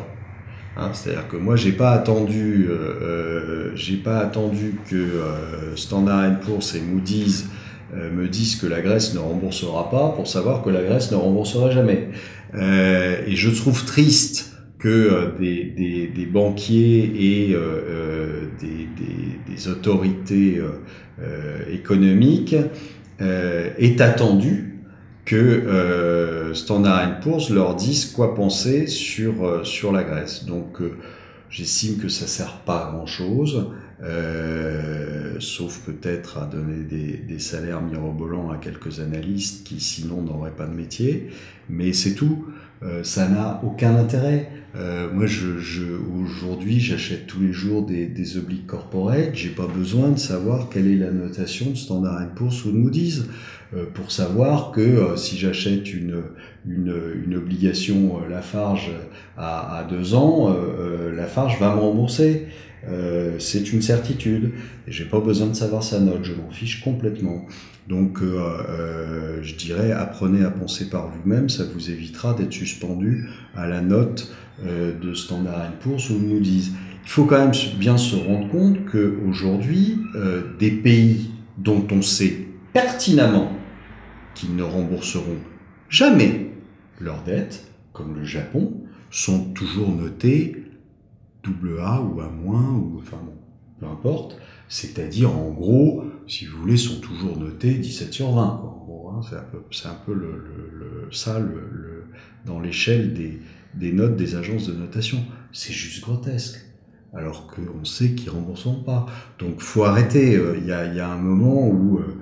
Hein, 0.76 0.90
C'est-à-dire 0.94 1.28
que 1.28 1.38
moi, 1.38 1.56
j'ai 1.56 1.72
pas 1.72 1.92
attendu, 1.92 2.68
euh, 2.70 2.74
euh 3.02 3.72
j'ai 3.76 3.98
pas 3.98 4.20
attendu 4.20 4.76
que 4.90 4.96
euh, 4.96 5.76
Standard 5.76 6.40
Poor's 6.40 6.76
et 6.76 6.82
Moody's 6.82 7.48
euh, 7.96 8.12
me 8.12 8.28
disent 8.28 8.56
que 8.56 8.66
la 8.66 8.82
Grèce 8.82 9.14
ne 9.14 9.20
remboursera 9.20 9.90
pas 9.92 10.10
pour 10.10 10.28
savoir 10.28 10.64
que 10.64 10.70
la 10.70 10.82
Grèce 10.82 11.12
ne 11.12 11.18
remboursera 11.18 11.70
jamais. 11.70 12.10
Euh, 12.56 13.18
et 13.28 13.36
je 13.36 13.50
trouve 13.50 13.86
triste 13.86 14.52
que 14.80 15.32
des, 15.40 16.28
banquiers 16.32 17.50
et 17.50 17.56
des, 19.48 19.68
autorités 19.70 20.62
économiques 21.72 22.56
aient 23.20 24.02
attendu 24.02 24.63
que 25.26 25.36
euh, 25.36 26.54
Standard 26.54 27.20
Poor's 27.22 27.50
leur 27.50 27.76
dise 27.76 28.06
quoi 28.06 28.36
penser 28.36 28.88
sur, 28.88 29.46
euh, 29.46 29.64
sur 29.64 29.92
la 29.92 30.04
Grèce. 30.04 30.46
Donc 30.46 30.82
euh, 30.82 30.98
j'estime 31.50 31.98
que 31.98 32.10
ça 32.10 32.28
sert 32.28 32.58
pas 32.66 32.88
à 32.88 32.92
grand 32.92 33.06
chose, 33.06 33.68
euh, 34.02 35.36
sauf 35.40 35.80
peut-être 35.86 36.40
à 36.40 36.46
donner 36.46 36.84
des, 36.84 37.18
des, 37.18 37.40
salaires 37.40 37.82
mirobolants 37.82 38.52
à 38.52 38.58
quelques 38.58 39.00
analystes 39.00 39.66
qui 39.66 39.80
sinon 39.80 40.22
n'auraient 40.22 40.52
pas 40.52 40.66
de 40.66 40.76
métier, 40.76 41.30
mais 41.70 41.94
c'est 41.94 42.16
tout. 42.16 42.46
ça 43.04 43.30
n'a 43.30 43.62
aucun 43.64 43.96
intérêt. 43.96 44.50
moi, 45.14 45.26
je, 45.26 45.58
je, 45.58 45.86
aujourd'hui, 46.22 46.82
j'achète 46.82 47.28
tous 47.28 47.40
les 47.40 47.54
jours 47.54 47.86
des, 47.86 48.08
des 48.08 48.36
obliques 48.36 48.68
corporate. 48.68 49.30
J'ai 49.34 49.52
pas 49.52 49.68
besoin 49.68 50.10
de 50.10 50.20
savoir 50.20 50.68
quelle 50.68 50.88
est 50.88 50.98
la 50.98 51.12
notation 51.12 51.70
de 51.70 51.76
Standard 51.78 52.34
Poor's 52.36 52.66
ou 52.66 52.72
de 52.72 52.78
Moody's. 52.78 53.24
Euh, 53.76 53.86
pour 53.94 54.12
savoir 54.12 54.72
que 54.72 54.82
euh, 54.82 55.16
si 55.16 55.38
j'achète 55.38 55.94
une, 55.94 56.24
une, 56.68 57.36
obligation 57.36 58.18
euh, 58.18 58.30
Lafarge 58.30 58.92
à, 59.38 59.80
à 59.80 59.84
deux 59.84 60.14
ans, 60.14 60.56
Lafarge 61.16 61.60
va 61.60 61.76
me 61.76 61.80
rembourser. 61.82 62.48
c'est 63.40 63.74
une 63.74 63.82
certitude. 63.82 64.52
J'ai 64.88 65.06
pas 65.06 65.20
besoin 65.20 65.48
de 65.48 65.56
savoir 65.56 65.82
sa 65.84 66.00
note, 66.00 66.24
je 66.24 66.34
m'en 66.34 66.52
fiche 66.52 66.84
complètement. 66.84 67.46
Donc, 67.90 68.20
je 68.22 69.56
dirais, 69.56 69.92
apprenez 69.92 70.44
à 70.44 70.52
penser 70.52 70.90
par 70.90 71.08
vous-même, 71.08 71.50
ça 71.50 71.64
vous 71.64 71.90
évitera 71.90 72.36
d'être 72.36 72.54
suspendu 72.54 73.28
à 73.56 73.68
la 73.68 73.82
note 73.82 74.32
de 74.64 75.14
Standard 75.16 75.72
Poor's 75.82 76.12
ou 76.12 76.20
Moody's. 76.20 76.72
Il 77.06 77.10
faut 77.10 77.26
quand 77.26 77.40
même 77.40 77.56
bien 77.80 77.98
se 77.98 78.16
rendre 78.16 78.50
compte 78.50 78.86
qu'aujourd'hui, 78.92 79.98
des 80.60 80.72
pays 80.72 81.32
dont 81.58 81.88
on 81.92 82.04
sait 82.04 82.46
pertinemment 82.72 83.52
qu'ils 84.36 84.56
ne 84.56 84.64
rembourseront 84.64 85.38
jamais 85.90 86.52
leurs 87.00 87.24
dettes, 87.24 87.68
comme 87.92 88.16
le 88.16 88.24
Japon, 88.24 88.82
sont 89.12 89.54
toujours 89.54 89.90
notés 89.90 90.64
double 91.44 91.80
A 91.82 92.02
ou 92.02 92.22
A 92.22 92.30
moins, 92.30 92.72
ou 92.72 93.00
enfin 93.00 93.20
bon, 93.24 93.36
peu 93.80 93.86
importe. 93.86 94.38
C'est-à-dire, 94.70 95.32
en 95.38 95.52
gros, 95.52 96.06
si 96.28 96.46
vous 96.46 96.58
voulez, 96.58 96.78
sont 96.78 97.00
toujours 97.00 97.38
notés 97.38 97.76
17 97.76 98.14
sur 98.14 98.32
20. 98.32 98.58
Quoi. 98.62 98.70
En 98.70 98.86
gros, 98.86 99.10
hein, 99.10 99.22
c'est 99.30 99.36
un 99.36 99.44
peu, 99.52 99.60
c'est 99.72 99.88
un 99.88 99.98
peu 100.06 100.14
le, 100.14 100.32
le, 100.32 100.72
le 100.74 101.12
ça 101.12 101.40
le, 101.40 102.06
dans 102.46 102.60
l'échelle 102.60 103.14
des, 103.14 103.40
des 103.76 103.92
notes 103.92 104.16
des 104.16 104.36
agences 104.36 104.68
de 104.68 104.74
notation. 104.74 105.20
C'est 105.52 105.74
juste 105.74 106.02
grotesque. 106.02 106.60
Alors 107.16 107.46
qu'on 107.46 107.86
sait 107.86 108.16
qu'ils 108.16 108.32
rembourseront 108.32 108.82
pas. 108.82 109.06
Donc, 109.38 109.60
faut 109.60 109.84
arrêter. 109.84 110.36
Euh, 110.36 110.58
il 110.58 110.66
y, 110.66 110.72
a, 110.72 110.92
y, 110.92 111.00
a, 111.00 111.10
un 111.10 111.18
moment 111.18 111.68
où 111.68 112.00
euh, 112.00 112.18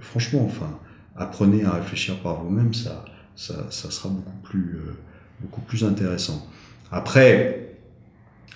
franchement, 0.00 0.44
enfin, 0.44 0.78
apprenez 1.16 1.64
à 1.64 1.72
réfléchir 1.72 2.18
par 2.20 2.42
vous-même, 2.42 2.74
ça, 2.74 3.04
ça, 3.36 3.66
ça, 3.70 3.90
sera 3.90 4.08
beaucoup 4.08 4.36
plus, 4.42 4.76
euh, 4.76 4.96
beaucoup 5.40 5.60
plus 5.60 5.84
intéressant. 5.84 6.48
Après, 6.90 7.76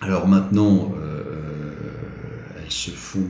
alors 0.00 0.28
maintenant, 0.28 0.92
euh, 1.00 1.32
elles 2.58 2.70
se 2.70 2.90
font, 2.90 3.28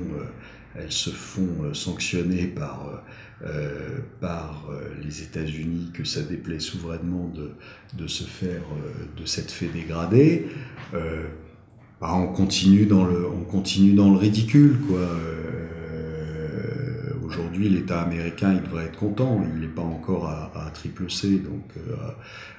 elles 0.75 0.93
se 0.93 1.11
font 1.11 1.73
sanctionner 1.73 2.47
par, 2.47 3.03
euh, 3.45 4.01
par 4.21 4.69
les 5.03 5.23
États-Unis 5.23 5.91
que 5.95 6.05
ça 6.05 6.23
déplaît 6.23 6.61
souverainement 6.61 7.29
de, 7.29 7.53
de 7.95 8.07
se 8.07 8.25
faire 8.25 8.63
de 9.17 9.25
cette 9.25 9.51
fait 9.51 9.69
dégradée. 9.69 10.49
Bah, 10.93 12.15
on 12.15 12.29
continue 12.29 12.87
dans 12.87 13.05
le, 13.05 13.27
on 13.27 13.43
continue 13.45 13.95
dans 13.95 14.11
le 14.11 14.19
ridicule, 14.19 14.79
quoi. 14.87 15.09
L'État 17.59 18.03
américain, 18.03 18.55
il 18.55 18.63
devrait 18.63 18.87
être 18.87 18.99
content. 18.99 19.41
Il 19.55 19.61
n'est 19.61 19.67
pas 19.67 19.83
encore 19.83 20.29
à, 20.29 20.71
triple 20.73 21.11
C, 21.11 21.39
donc 21.39 21.65
euh, 21.77 21.97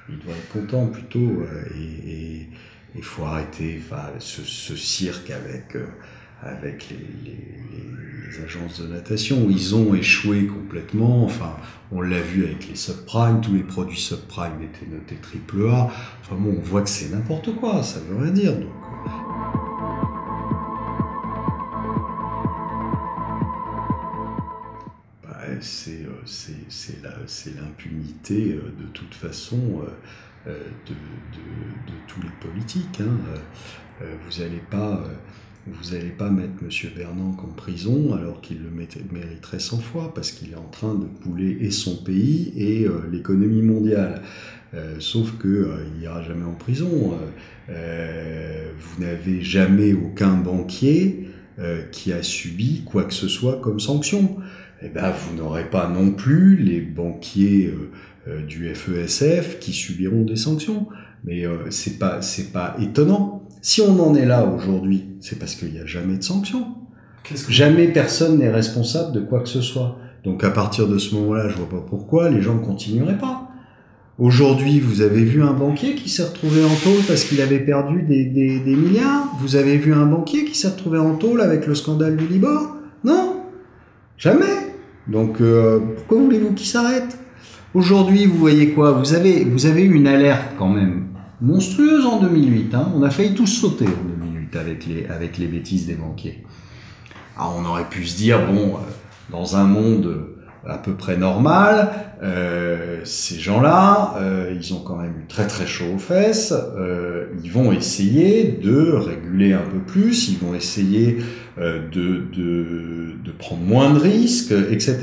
il 0.08 0.18
devrait 0.18 0.36
être 0.36 0.52
content 0.52 0.86
plutôt. 0.86 1.18
Euh, 1.18 1.64
et 1.76 2.48
il 2.94 3.02
faut 3.02 3.24
arrêter 3.24 3.80
ce, 4.18 4.76
cirque 4.76 5.30
avec, 5.30 5.76
euh, 5.76 5.86
avec 6.42 6.88
les, 6.90 6.96
les, 6.96 8.32
les, 8.32 8.44
agences 8.44 8.80
de 8.80 8.88
natation. 8.88 9.46
Ils 9.48 9.74
ont 9.74 9.94
échoué 9.94 10.46
complètement. 10.46 11.24
Enfin, 11.24 11.56
on 11.92 12.00
l'a 12.00 12.20
vu 12.20 12.44
avec 12.44 12.68
les 12.68 12.76
subprimes. 12.76 13.40
Tous 13.40 13.54
les 13.54 13.62
produits 13.62 13.98
subprimes 13.98 14.62
étaient 14.62 14.90
notés 14.90 15.16
triple 15.16 15.68
A. 15.68 15.90
Enfin 16.22 16.36
bon, 16.36 16.56
on 16.58 16.62
voit 16.62 16.82
que 16.82 16.90
c'est 16.90 17.10
n'importe 17.10 17.54
quoi. 17.56 17.82
Ça 17.82 18.00
veut 18.00 18.22
rien 18.22 18.32
dire. 18.32 18.56
Donc, 18.56 18.70
c'est 25.60 27.54
l'impunité 27.54 28.52
euh, 28.52 28.72
de 28.80 28.86
toute 28.92 29.14
façon 29.14 29.82
euh, 29.82 30.48
euh, 30.48 30.58
de, 30.86 30.92
de, 30.92 31.96
tous 32.06 32.20
les 32.22 32.30
politiques. 32.40 33.00
Hein. 33.00 33.16
Vous 34.00 34.40
n'allez 34.42 34.62
pas 34.70 35.04
vous 35.66 35.96
pas 36.16 36.30
mettre 36.30 36.52
M. 36.62 36.90
Bernanke 36.96 37.44
en 37.44 37.52
prison 37.52 38.14
alors 38.14 38.40
qu'il 38.40 38.58
le 38.62 38.70
mériterait 38.70 39.58
100 39.58 39.78
fois 39.78 40.14
parce 40.14 40.32
qu'il 40.32 40.52
est 40.52 40.56
en 40.56 40.68
train 40.70 40.94
de 40.94 41.06
couler 41.22 41.58
et 41.60 41.70
son 41.70 41.96
pays 41.96 42.52
et 42.56 42.86
euh, 42.86 43.02
l'économie 43.10 43.62
mondiale. 43.62 44.22
Euh, 44.72 44.96
sauf 45.00 45.38
qu'il 45.38 45.50
euh, 45.50 45.84
n'ira 45.98 46.22
jamais 46.22 46.44
en 46.44 46.54
prison. 46.54 47.18
vous 47.68 49.02
n'avez 49.02 49.42
jamais 49.42 49.92
aucun 49.92 50.34
banquier 50.34 51.28
qui 51.92 52.12
a 52.12 52.22
subi 52.22 52.82
quoi 52.86 53.04
que 53.04 53.12
ce 53.12 53.28
soit 53.28 53.60
comme 53.60 53.80
sanction 53.80 54.38
eh 54.82 54.88
ben, 54.88 55.10
vous 55.10 55.36
n'aurez 55.36 55.64
pas 55.64 55.88
non 55.88 56.10
plus 56.12 56.56
les 56.56 56.80
banquiers 56.80 57.66
euh, 57.66 57.90
euh 58.28 58.42
du 58.42 58.74
FESF 58.74 59.58
qui 59.58 59.72
subiront 59.72 60.22
des 60.22 60.36
sanctions. 60.36 60.86
Mais 61.24 61.44
euh, 61.44 61.70
c'est 61.70 61.98
pas 61.98 62.22
c'est 62.22 62.52
pas 62.52 62.76
étonnant. 62.80 63.42
Si 63.60 63.82
on 63.82 64.00
en 64.00 64.14
est 64.14 64.24
là 64.24 64.46
aujourd'hui, 64.46 65.08
c'est 65.20 65.38
parce 65.38 65.54
qu'il 65.54 65.72
n'y 65.72 65.80
a 65.80 65.86
jamais 65.86 66.16
de 66.16 66.22
sanctions. 66.22 66.66
Jamais 67.48 67.88
personne 67.88 68.38
n'est 68.38 68.50
responsable 68.50 69.12
de 69.12 69.20
quoi 69.20 69.40
que 69.40 69.48
ce 69.48 69.60
soit. 69.60 69.98
Donc 70.24 70.42
à 70.44 70.50
partir 70.50 70.88
de 70.88 70.98
ce 70.98 71.14
moment-là, 71.14 71.48
je 71.48 71.56
vois 71.56 71.68
pas 71.68 71.84
pourquoi 71.86 72.30
les 72.30 72.40
gens 72.40 72.54
ne 72.54 72.64
continueraient 72.64 73.18
pas. 73.18 73.48
Aujourd'hui, 74.18 74.80
vous 74.80 75.00
avez 75.00 75.24
vu 75.24 75.42
un 75.42 75.52
banquier 75.52 75.94
qui 75.94 76.10
s'est 76.10 76.24
retrouvé 76.24 76.62
en 76.62 76.74
tôle 76.82 77.02
parce 77.06 77.24
qu'il 77.24 77.40
avait 77.40 77.60
perdu 77.60 78.02
des, 78.02 78.26
des, 78.26 78.60
des, 78.60 78.76
milliards? 78.76 79.26
Vous 79.40 79.56
avez 79.56 79.78
vu 79.78 79.94
un 79.94 80.04
banquier 80.04 80.44
qui 80.44 80.54
s'est 80.54 80.68
retrouvé 80.68 80.98
en 80.98 81.14
tôle 81.14 81.40
avec 81.40 81.66
le 81.66 81.74
scandale 81.74 82.16
du 82.16 82.26
Libor? 82.26 82.76
Non 83.02 83.44
Jamais 84.18 84.69
donc 85.10 85.40
euh, 85.40 85.80
pourquoi 85.96 86.18
voulez-vous 86.18 86.52
qu'il 86.54 86.66
s'arrête? 86.66 87.18
Aujourd'hui, 87.74 88.26
vous 88.26 88.38
voyez 88.38 88.70
quoi? 88.70 88.92
Vous 88.92 89.12
avez, 89.12 89.44
vous 89.44 89.66
avez 89.66 89.82
eu 89.82 89.94
une 89.94 90.06
alerte 90.06 90.54
quand 90.58 90.68
même 90.68 91.08
monstrueuse 91.40 92.06
en 92.06 92.20
2008. 92.20 92.74
Hein 92.74 92.92
on 92.96 93.02
a 93.02 93.10
failli 93.10 93.34
tous 93.34 93.46
sauter 93.46 93.86
en 93.86 94.26
2008 94.26 94.56
avec 94.56 94.86
les, 94.86 95.06
avec 95.06 95.38
les 95.38 95.46
bêtises 95.46 95.86
des 95.86 95.94
banquiers. 95.94 96.44
Alors 97.36 97.56
on 97.58 97.68
aurait 97.68 97.88
pu 97.88 98.06
se 98.06 98.16
dire, 98.16 98.46
bon, 98.46 98.76
euh, 98.76 98.78
dans 99.30 99.56
un 99.56 99.64
monde 99.64 100.26
à 100.68 100.78
peu 100.78 100.92
près 100.92 101.16
normal, 101.16 101.90
euh, 102.22 103.00
ces 103.04 103.38
gens-là, 103.38 104.14
euh, 104.18 104.54
ils 104.54 104.74
ont 104.74 104.80
quand 104.80 104.96
même 104.96 105.14
eu 105.22 105.26
très 105.26 105.46
très 105.46 105.66
chaud 105.66 105.94
aux 105.94 105.98
fesses, 105.98 106.52
euh, 106.52 107.26
ils 107.42 107.50
vont 107.50 107.72
essayer 107.72 108.58
de 108.62 108.92
réguler 108.92 109.52
un 109.52 109.62
peu 109.62 109.78
plus, 109.78 110.28
ils 110.28 110.38
vont 110.38 110.54
essayer 110.54 111.18
euh, 111.58 111.80
de, 111.90 112.24
de, 112.36 113.12
de, 113.24 113.32
prendre 113.32 113.62
moins 113.62 113.92
de 113.92 113.98
risques, 113.98 114.52
etc. 114.70 114.98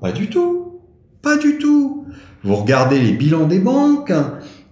Pas 0.00 0.12
du 0.12 0.28
tout, 0.28 0.80
pas 1.22 1.36
du 1.38 1.58
tout. 1.58 2.06
Vous 2.44 2.56
regardez 2.56 3.00
les 3.00 3.12
bilans 3.12 3.46
des 3.46 3.58
banques, 3.58 4.12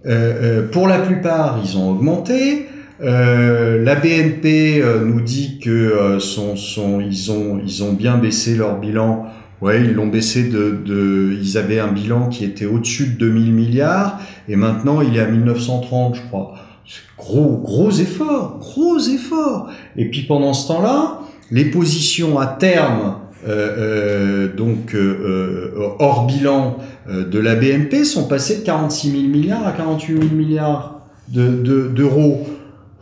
euh, 0.05 0.67
pour 0.67 0.87
la 0.87 0.99
plupart, 0.99 1.59
ils 1.63 1.77
ont 1.77 1.91
augmenté. 1.91 2.67
Euh, 2.99 3.83
la 3.83 3.95
BNP 3.95 4.81
euh, 4.81 5.05
nous 5.05 5.21
dit 5.21 5.59
que 5.59 5.69
euh, 5.69 6.19
son, 6.19 6.55
son, 6.55 6.99
ils, 6.99 7.31
ont, 7.31 7.61
ils 7.63 7.83
ont 7.83 7.93
bien 7.93 8.17
baissé 8.17 8.55
leur 8.55 8.79
bilan. 8.79 9.25
Ouais, 9.61 9.81
ils 9.81 9.93
l'ont 9.93 10.07
baissé 10.07 10.49
de, 10.49 10.77
de, 10.85 11.35
ils 11.41 11.57
avaient 11.57 11.79
un 11.79 11.91
bilan 11.91 12.29
qui 12.29 12.45
était 12.45 12.65
au-dessus 12.65 13.07
de 13.07 13.17
2000 13.17 13.53
milliards 13.53 14.19
et 14.47 14.55
maintenant 14.55 15.01
il 15.01 15.17
est 15.17 15.19
à 15.19 15.27
1930, 15.27 16.15
je 16.15 16.21
crois. 16.21 16.55
Gros, 17.17 17.57
gros 17.57 17.89
effort, 17.89 18.59
gros 18.59 18.99
effort. 18.99 19.69
Et 19.95 20.09
puis 20.09 20.23
pendant 20.23 20.53
ce 20.53 20.67
temps-là, 20.67 21.21
les 21.49 21.65
positions 21.65 22.37
à 22.37 22.45
terme, 22.45 23.15
euh, 23.47 24.53
donc 24.53 24.95
hors 25.99 26.27
bilan 26.27 26.77
de 27.09 27.39
la 27.39 27.55
BNP, 27.55 28.05
sont 28.05 28.27
passées 28.27 28.57
de 28.59 28.63
46 28.63 29.11
000 29.11 29.23
milliards 29.23 29.65
à 29.65 29.71
48 29.71 30.21
000 30.21 30.35
milliards 30.35 31.01
d'euros. 31.29 32.45
De, 32.45 32.57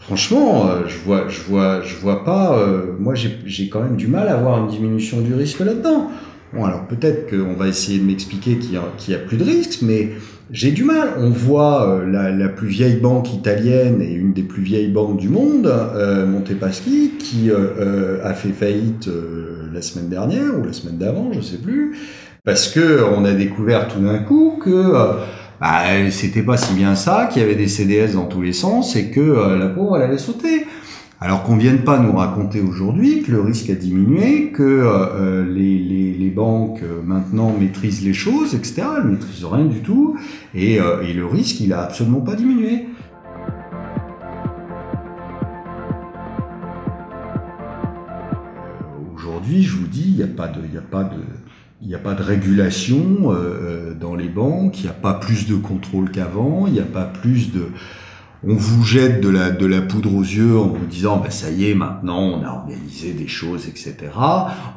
Franchement, 0.05 0.67
euh, 0.67 0.83
je 0.87 0.99
vois, 0.99 1.29
je 1.29 1.41
vois, 1.41 1.81
je 1.81 1.95
vois 1.95 2.23
pas. 2.23 2.59
Euh, 2.59 2.93
moi, 2.99 3.15
j'ai 3.15 3.69
quand 3.69 3.81
même 3.81 3.95
du 3.95 4.05
mal 4.05 4.27
à 4.27 4.35
voir 4.35 4.59
une 4.59 4.67
diminution 4.67 5.19
du 5.21 5.33
risque 5.33 5.61
là-dedans. 5.61 6.11
Bon, 6.55 6.65
alors 6.65 6.87
peut-être 6.87 7.29
qu'on 7.29 7.53
va 7.53 7.67
essayer 7.67 7.99
de 7.99 8.05
m'expliquer 8.05 8.57
qu'il 8.57 8.73
y, 8.73 9.13
a 9.13 9.17
plus 9.19 9.37
de 9.37 9.43
risques, 9.43 9.81
mais 9.81 10.11
j'ai 10.51 10.71
du 10.71 10.83
mal. 10.83 11.15
On 11.17 11.29
voit 11.29 11.89
euh, 11.89 12.31
la, 12.31 12.49
plus 12.49 12.67
vieille 12.67 12.97
banque 12.97 13.33
italienne 13.33 14.01
et 14.01 14.13
une 14.13 14.33
des 14.33 14.43
plus 14.43 14.63
vieilles 14.63 14.91
banques 14.91 15.17
du 15.17 15.29
monde, 15.29 15.67
euh, 15.67 16.25
Montepaschi, 16.25 17.13
qui 17.19 17.51
a 17.51 18.33
fait 18.33 18.49
faillite 18.49 19.09
la 19.73 19.81
semaine 19.81 20.09
dernière 20.09 20.57
ou 20.57 20.65
la 20.65 20.73
semaine 20.73 20.97
d'avant, 20.97 21.31
je 21.33 21.41
sais 21.41 21.57
plus, 21.57 21.97
parce 22.45 22.69
que 22.69 23.03
on 23.17 23.25
a 23.25 23.33
découvert 23.33 23.87
tout 23.87 23.99
d'un 23.99 24.19
coup 24.19 24.59
que 24.63 24.93
bah, 25.59 25.83
c'était 26.11 26.41
pas 26.41 26.57
si 26.57 26.73
bien 26.73 26.95
ça, 26.95 27.29
qu'il 27.31 27.41
y 27.41 27.45
avait 27.45 27.55
des 27.55 27.67
CDS 27.67 28.13
dans 28.13 28.25
tous 28.25 28.41
les 28.41 28.53
sens 28.53 28.95
et 28.95 29.09
que 29.09 29.21
euh, 29.21 29.57
la 29.57 29.67
pauvre, 29.67 29.97
elle 29.97 30.03
allait 30.03 30.17
sauter. 30.17 30.65
Alors 31.21 31.43
qu'on 31.43 31.55
vienne 31.55 31.79
pas 31.79 31.97
nous 31.99 32.11
raconter 32.11 32.61
aujourd'hui 32.61 33.23
que 33.23 33.31
le 33.31 33.41
risque 33.41 33.69
a 33.69 33.75
diminué, 33.75 34.51
que 34.51 34.63
euh, 34.63 35.45
les, 35.45 35.79
les, 35.79 36.29
banques 36.29 36.81
euh, 36.83 37.01
maintenant 37.01 37.55
maîtrisent 37.57 38.03
les 38.03 38.13
choses, 38.13 38.53
etc. 38.53 38.83
Elles 38.97 39.11
maîtrisent 39.11 39.45
rien 39.45 39.65
du 39.65 39.79
tout, 39.79 40.17
et, 40.53 40.77
le 40.77 41.25
risque, 41.25 41.61
il 41.61 41.71
a 41.71 41.83
absolument 41.83 42.19
pas 42.19 42.35
diminué. 42.35 42.87
Aujourd'hui, 49.15 49.63
je 49.63 49.77
vous 49.77 49.87
dis, 49.87 50.05
il 50.07 50.15
n'y 50.15 50.23
a 50.23 50.27
pas 50.27 50.47
de, 50.47 50.59
il 50.61 50.79
il 51.85 51.89
n'y 51.89 51.95
a 51.95 51.99
pas 51.99 52.15
de 52.15 52.23
régulation 52.23 53.31
euh, 53.31 53.35
euh, 53.35 53.93
dans 53.93 54.15
les 54.15 54.27
banques, 54.27 54.79
il 54.79 54.83
n'y 54.83 54.89
a 54.89 54.93
pas 54.93 55.13
plus 55.13 55.47
de 55.47 55.55
contrôle 55.55 56.09
qu'avant, 56.09 56.65
il 56.65 56.73
n'y 56.73 56.79
a 56.79 56.83
pas 56.83 57.05
plus 57.05 57.51
de... 57.51 57.67
On 58.47 58.53
vous 58.53 58.83
jette 58.83 59.21
de 59.21 59.29
la, 59.29 59.49
de 59.49 59.65
la 59.65 59.81
poudre 59.81 60.13
aux 60.13 60.21
yeux 60.21 60.57
en 60.57 60.67
vous 60.67 60.85
disant 60.85 61.17
ben 61.17 61.31
ça 61.31 61.49
y 61.49 61.69
est 61.69 61.73
maintenant 61.73 62.19
on 62.19 62.43
a 62.43 62.49
organisé 62.49 63.13
des 63.13 63.27
choses 63.27 63.67
etc. 63.67 63.95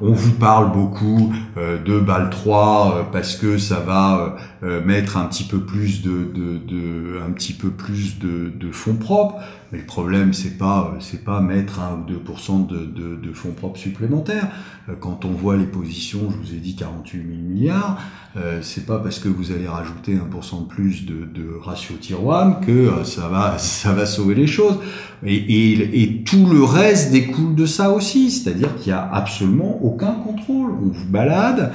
On 0.01 0.13
vous 0.13 0.33
parle 0.33 0.73
beaucoup 0.73 1.33
euh, 1.57 1.77
de 1.83 2.01
BAL 2.01 2.31
3 2.31 3.11
parce 3.13 3.37
que 3.37 3.59
ça 3.59 3.81
va 3.81 4.37
mettre 4.85 5.17
un 5.17 5.27
petit 5.27 5.45
peu 5.45 5.61
plus 5.61 6.03
de, 6.03 6.11
de, 6.35 6.59
de 6.59 7.21
un 7.27 7.31
petit 7.31 7.53
peu 7.53 7.71
plus 7.71 8.19
de, 8.19 8.51
de 8.55 8.71
fonds 8.73 8.97
propres. 8.97 9.37
Mais 9.71 9.79
le 9.79 9.85
problème, 9.85 10.33
c'est 10.33 10.57
pas, 10.57 10.95
c'est 10.99 11.25
pas 11.25 11.41
mettre 11.41 11.81
1 11.81 12.05
ou 12.09 12.33
2% 12.33 12.67
de, 12.67 12.87
de, 12.87 13.17
de, 13.17 13.33
fonds 13.35 13.53
propres 13.53 13.79
supplémentaires. 13.79 14.49
Euh, 14.89 14.95
quand 14.99 15.27
on 15.27 15.31
voit 15.31 15.59
les 15.59 15.67
positions, 15.67 16.31
je 16.31 16.37
vous 16.37 16.55
ai 16.55 16.59
dit 16.59 16.75
48 16.75 17.19
000 17.19 17.29
milliards, 17.43 17.99
euh, 18.39 18.61
c'est 18.63 18.87
pas 18.87 18.99
parce 18.99 19.19
que 19.19 19.29
vous 19.29 19.53
allez 19.53 19.69
rajouter 19.69 20.15
1% 20.15 20.63
de 20.63 20.69
plus 20.69 21.05
de, 21.05 21.27
de 21.27 21.55
ratio 21.61 21.97
tier 21.97 22.17
que 22.65 22.71
euh, 22.71 23.05
ça 23.05 23.29
va, 23.29 23.59
ça 23.59 23.93
va 23.93 24.07
sauver 24.07 24.35
les 24.35 24.47
choses. 24.47 24.79
Et, 25.27 25.35
et, 25.35 26.03
et 26.03 26.23
tout 26.23 26.47
le 26.47 26.65
reste 26.65 27.13
découle 27.13 27.55
de 27.55 27.67
ça 27.67 27.91
aussi. 27.91 28.31
C'est-à-dire 28.31 28.75
qu'il 28.77 28.89
y 28.89 28.95
a 28.95 29.07
absolument 29.13 29.85
aucun 29.85 30.13
contrôle. 30.13 30.71
On 30.83 30.89
vous 30.89 31.09
balade. 31.09 31.73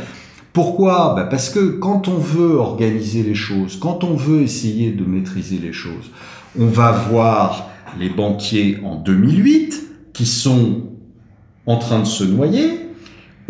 Pourquoi? 0.51 1.13
Bah 1.15 1.25
Parce 1.25 1.49
que 1.49 1.77
quand 1.77 2.07
on 2.07 2.17
veut 2.17 2.57
organiser 2.57 3.21
les 3.23 3.35
choses, 3.35 3.77
quand 3.79 4.03
on 4.03 4.15
veut 4.15 4.41
essayer 4.41 4.91
de 4.91 5.03
maîtriser 5.03 5.57
les 5.57 5.73
choses, 5.73 6.11
on 6.57 6.67
va 6.67 6.91
voir 6.91 7.72
les 7.99 8.09
banquiers 8.09 8.79
en 8.83 8.95
2008 8.95 10.11
qui 10.13 10.25
sont 10.25 10.83
en 11.65 11.77
train 11.77 11.99
de 11.99 12.05
se 12.05 12.23
noyer. 12.23 12.89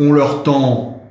On 0.00 0.12
leur 0.12 0.42
tend 0.42 1.02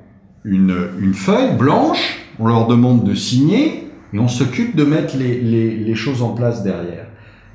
une, 0.44 0.76
une 1.00 1.14
feuille 1.14 1.54
blanche, 1.56 2.18
on 2.38 2.46
leur 2.46 2.66
demande 2.66 3.04
de 3.04 3.14
signer 3.14 3.90
et 4.12 4.18
on 4.18 4.28
s'occupe 4.28 4.76
de 4.76 4.84
mettre 4.84 5.16
les, 5.16 5.40
les, 5.40 5.76
les, 5.76 5.94
choses 5.94 6.22
en 6.22 6.30
place 6.30 6.62
derrière. 6.62 7.06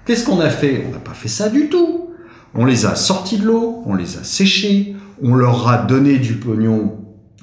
Qu'est-ce 0.06 0.26
qu'on 0.26 0.40
a 0.40 0.50
fait? 0.50 0.86
On 0.88 0.92
n'a 0.92 1.00
pas 1.00 1.14
fait 1.14 1.28
ça 1.28 1.50
du 1.50 1.70
tout. 1.70 2.10
On 2.56 2.66
les 2.66 2.86
a 2.86 2.96
sortis 2.96 3.38
de 3.38 3.46
l'eau, 3.46 3.84
on 3.86 3.94
les 3.94 4.18
a 4.18 4.24
séchés, 4.24 4.96
on 5.22 5.36
leur 5.36 5.68
a 5.70 5.78
donné 5.78 6.18
du 6.18 6.34
pognon 6.34 6.98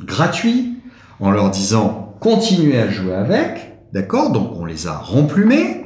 gratuit 0.04 0.74
en 1.20 1.30
leur 1.30 1.50
disant 1.50 2.16
continuez 2.20 2.78
à 2.78 2.90
jouer 2.90 3.14
avec, 3.14 3.78
d'accord? 3.92 4.32
Donc 4.32 4.50
on 4.56 4.64
les 4.64 4.88
a 4.88 4.96
remplumés 4.96 5.84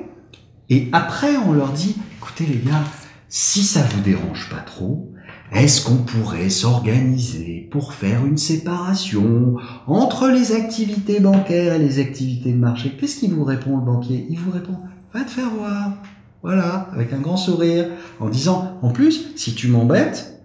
et 0.70 0.88
après 0.92 1.36
on 1.36 1.52
leur 1.52 1.68
dit 1.68 1.96
écoutez 2.30 2.52
les 2.52 2.70
gars, 2.70 2.84
si 3.28 3.62
ça 3.62 3.80
vous 3.82 4.00
dérange 4.02 4.48
pas 4.50 4.60
trop, 4.60 5.12
est-ce 5.52 5.84
qu'on 5.84 5.96
pourrait 5.96 6.48
s'organiser 6.48 7.68
pour 7.70 7.92
faire 7.92 8.24
une 8.24 8.38
séparation 8.38 9.56
entre 9.86 10.28
les 10.28 10.52
activités 10.52 11.18
bancaires 11.18 11.74
et 11.74 11.78
les 11.78 11.98
activités 11.98 12.52
de 12.52 12.58
marché? 12.58 12.96
Qu'est-ce 12.98 13.18
qu'il 13.18 13.34
vous 13.34 13.44
répond 13.44 13.76
le 13.78 13.84
banquier? 13.84 14.26
Il 14.30 14.38
vous 14.38 14.52
répond 14.52 14.76
va 15.12 15.24
te 15.24 15.30
faire 15.30 15.50
voir. 15.50 15.94
Voilà, 16.42 16.88
avec 16.92 17.12
un 17.12 17.18
grand 17.18 17.36
sourire, 17.36 17.86
en 18.20 18.28
disant 18.28 18.78
en 18.80 18.90
plus, 18.90 19.32
si 19.36 19.54
tu 19.54 19.68
m'embêtes, 19.68 20.40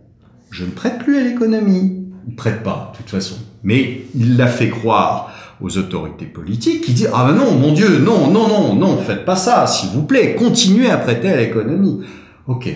je 0.50 0.66
ne 0.66 0.72
prête 0.72 1.00
plus 1.00 1.18
à 1.18 1.24
l'économie. 1.24 2.08
Il 2.28 2.36
prête 2.36 2.64
pas, 2.64 2.92
de 2.94 2.98
toute 2.98 3.12
façon. 3.12 3.36
Mais 3.64 4.02
il 4.16 4.38
l'a 4.38 4.48
fait 4.48 4.70
croire 4.70 5.32
aux 5.62 5.78
autorités 5.78 6.26
politiques 6.26 6.82
qui 6.82 6.94
disent 6.94 7.10
ah 7.14 7.26
ben 7.26 7.36
non 7.36 7.52
mon 7.54 7.72
Dieu 7.72 8.00
non 8.00 8.30
non 8.32 8.48
non 8.48 8.76
non 8.76 8.98
faites 8.98 9.26
pas 9.26 9.36
ça 9.36 9.68
s'il 9.68 9.90
vous 9.92 10.04
plaît 10.04 10.36
continuez 10.36 10.90
à 10.90 10.98
prêter 10.98 11.30
à 11.30 11.38
l'économie 11.38 12.02
ok. 12.48 12.70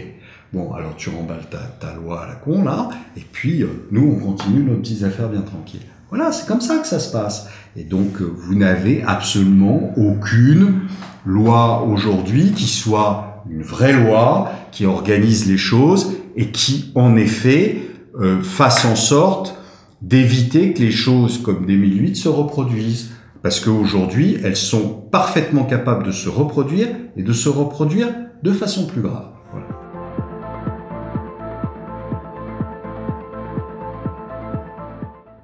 Bon 0.51 0.73
alors 0.73 0.95
tu 0.97 1.09
remballes 1.09 1.47
ta, 1.49 1.59
ta 1.79 1.93
loi 1.93 2.23
à 2.23 2.27
la 2.27 2.35
con 2.35 2.63
là 2.63 2.89
et 3.15 3.23
puis 3.31 3.61
euh, 3.61 3.67
nous 3.91 4.15
on 4.17 4.25
continue 4.25 4.63
nos 4.63 4.77
petites 4.77 5.03
affaires 5.03 5.29
bien 5.29 5.41
tranquilles. 5.41 5.85
Voilà 6.09 6.31
c'est 6.31 6.47
comme 6.47 6.61
ça 6.61 6.77
que 6.77 6.87
ça 6.87 6.99
se 6.99 7.11
passe. 7.11 7.47
Et 7.75 7.83
donc 7.83 8.21
euh, 8.21 8.33
vous 8.35 8.55
n'avez 8.55 9.03
absolument 9.03 9.93
aucune 9.95 10.81
loi 11.25 11.83
aujourd'hui 11.83 12.51
qui 12.53 12.67
soit 12.67 13.43
une 13.49 13.61
vraie 13.61 13.93
loi 13.93 14.51
qui 14.71 14.85
organise 14.85 15.47
les 15.47 15.57
choses 15.57 16.13
et 16.35 16.47
qui 16.47 16.91
en 16.95 17.15
effet 17.15 17.77
euh, 18.19 18.41
fasse 18.41 18.85
en 18.85 18.95
sorte 18.95 19.58
d'éviter 20.01 20.73
que 20.73 20.79
les 20.79 20.91
choses 20.91 21.41
comme 21.41 21.65
2008 21.65 22.15
se 22.15 22.29
reproduisent. 22.29 23.11
Parce 23.41 23.59
qu'aujourd'hui, 23.59 24.37
elles 24.43 24.57
sont 24.57 24.89
parfaitement 25.11 25.63
capables 25.63 26.05
de 26.05 26.11
se 26.11 26.27
reproduire 26.27 26.89
et 27.15 27.23
de 27.23 27.33
se 27.33 27.47
reproduire 27.47 28.09
de 28.43 28.51
façon 28.51 28.85
plus 28.85 29.01
grave. 29.01 29.29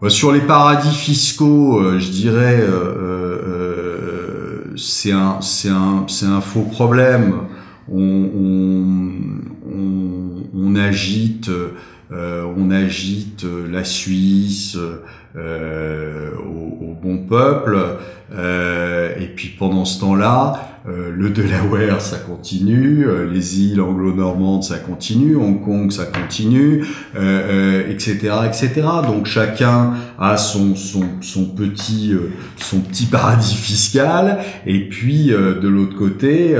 Sur 0.09 0.31
les 0.31 0.41
paradis 0.41 0.93
fiscaux, 0.93 1.79
euh, 1.79 1.97
je 1.97 2.11
dirais, 2.11 2.59
euh, 2.61 3.41
euh, 3.47 4.73
c'est 4.77 5.11
un, 5.11 5.39
un, 5.69 6.05
un, 6.05 6.41
faux 6.41 6.61
problème. 6.61 7.33
On, 7.91 8.29
on, 8.35 9.11
on, 10.53 10.75
agite 10.75 11.49
euh, 11.49 11.73
on 12.11 12.71
agite 12.71 13.43
euh, 13.43 13.67
la 13.71 13.83
Suisse 13.83 14.77
euh, 15.35 16.29
au, 16.37 16.85
au, 16.85 16.97
bon 17.01 17.19
peuple, 17.19 17.77
et 18.31 19.27
puis 19.35 19.49
pendant 19.59 19.85
ce 19.85 19.99
temps-là, 19.99 20.71
le 20.87 21.29
Delaware, 21.29 21.99
ça 21.99 22.17
continue, 22.17 23.05
les 23.31 23.61
îles 23.61 23.81
anglo-normandes, 23.81 24.63
ça 24.63 24.77
continue, 24.77 25.35
Hong 25.35 25.63
Kong, 25.63 25.91
ça 25.91 26.05
continue, 26.05 26.85
etc., 27.15 28.17
etc. 28.47 28.71
Donc 29.05 29.25
chacun 29.25 29.93
a 30.17 30.37
son, 30.37 30.75
son, 30.75 31.03
son 31.21 31.45
petit, 31.45 32.13
son 32.57 32.79
petit 32.79 33.05
paradis 33.05 33.55
fiscal, 33.55 34.39
et 34.65 34.87
puis 34.87 35.27
de 35.27 35.67
l'autre 35.67 35.95
côté, 35.95 36.55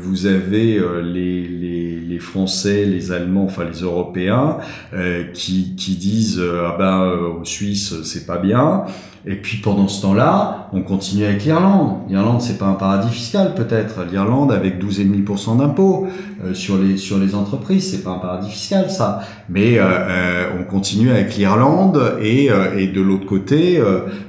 vous 0.00 0.26
avez 0.26 0.80
les, 1.04 1.46
les, 1.46 1.83
les 2.08 2.18
Français, 2.18 2.84
les 2.84 3.12
Allemands, 3.12 3.44
enfin 3.44 3.64
les 3.64 3.80
Européens, 3.80 4.58
euh, 4.92 5.24
qui, 5.32 5.74
qui, 5.76 5.96
disent 5.96 6.38
euh, 6.38 6.66
ah 6.68 6.76
ben 6.78 7.02
euh, 7.02 7.40
aux 7.40 7.44
Suisses 7.44 8.02
c'est 8.02 8.26
pas 8.26 8.38
bien. 8.38 8.84
Et 9.26 9.36
puis 9.36 9.56
pendant 9.56 9.88
ce 9.88 10.02
temps-là, 10.02 10.68
on 10.74 10.82
continue 10.82 11.24
avec 11.24 11.46
l'Irlande. 11.46 12.00
L'Irlande, 12.10 12.42
c'est 12.42 12.58
pas 12.58 12.66
un 12.66 12.74
paradis 12.74 13.08
fiscal 13.08 13.54
peut-être. 13.54 14.04
L'Irlande 14.10 14.52
avec 14.52 14.78
12,5% 14.78 15.56
d'impôts 15.56 16.08
sur 16.52 16.76
les 16.76 16.98
sur 16.98 17.18
les 17.18 17.34
entreprises, 17.34 17.90
c'est 17.90 18.02
pas 18.04 18.10
un 18.10 18.18
paradis 18.18 18.50
fiscal 18.50 18.90
ça. 18.90 19.20
Mais 19.48 19.80
on 19.80 20.64
continue 20.64 21.10
avec 21.10 21.38
l'Irlande 21.38 22.18
et, 22.20 22.50
et 22.76 22.86
de 22.88 23.00
l'autre 23.00 23.24
côté, 23.24 23.82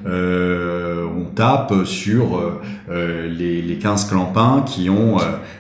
on 0.06 1.26
tape 1.36 1.74
sur 1.84 2.62
les, 2.90 3.62
les 3.62 3.78
15 3.78 4.08
clampins 4.08 4.64
qui 4.66 4.90
ont 4.90 5.18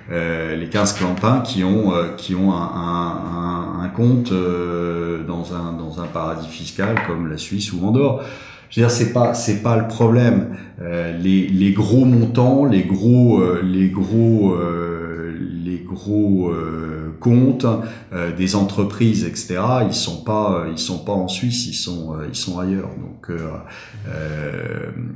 les 0.09 0.67
15 0.69 0.93
clampins 0.93 1.41
qui 1.41 1.63
ont 1.63 1.93
qui 2.17 2.35
ont 2.35 2.53
un, 2.53 2.71
un, 2.75 3.83
un 3.83 3.89
compte 3.89 4.31
dans 4.31 5.53
un 5.53 5.73
dans 5.73 5.99
un 5.99 6.05
paradis 6.05 6.47
fiscal 6.47 6.95
comme 7.07 7.27
la 7.27 7.37
Suisse 7.37 7.73
ou 7.73 7.85
Andorre. 7.85 8.23
Je 8.69 8.81
veux 8.81 8.87
dire, 8.87 8.95
c'est 8.95 9.13
pas 9.13 9.33
c'est 9.33 9.61
pas 9.61 9.77
le 9.77 9.87
problème. 9.87 10.57
Euh, 10.81 11.17
les, 11.17 11.47
les 11.47 11.71
gros 11.71 12.03
montants, 12.03 12.65
les 12.65 12.83
gros 12.83 13.39
euh, 13.39 13.61
les 13.63 13.89
gros 13.89 14.53
euh, 14.53 15.04
les 15.37 15.79
gros 15.79 16.49
euh, 16.49 17.15
comptes 17.19 17.65
euh, 18.13 18.35
des 18.35 18.55
entreprises, 18.55 19.23
etc. 19.25 19.61
Ils 19.87 19.93
sont 19.93 20.23
pas 20.23 20.65
ils 20.71 20.77
sont 20.77 20.99
pas 20.99 21.11
en 21.11 21.27
Suisse, 21.27 21.67
ils 21.67 21.73
sont 21.73 22.15
ils 22.27 22.35
sont 22.35 22.59
ailleurs. 22.59 22.89
Donc 22.97 23.29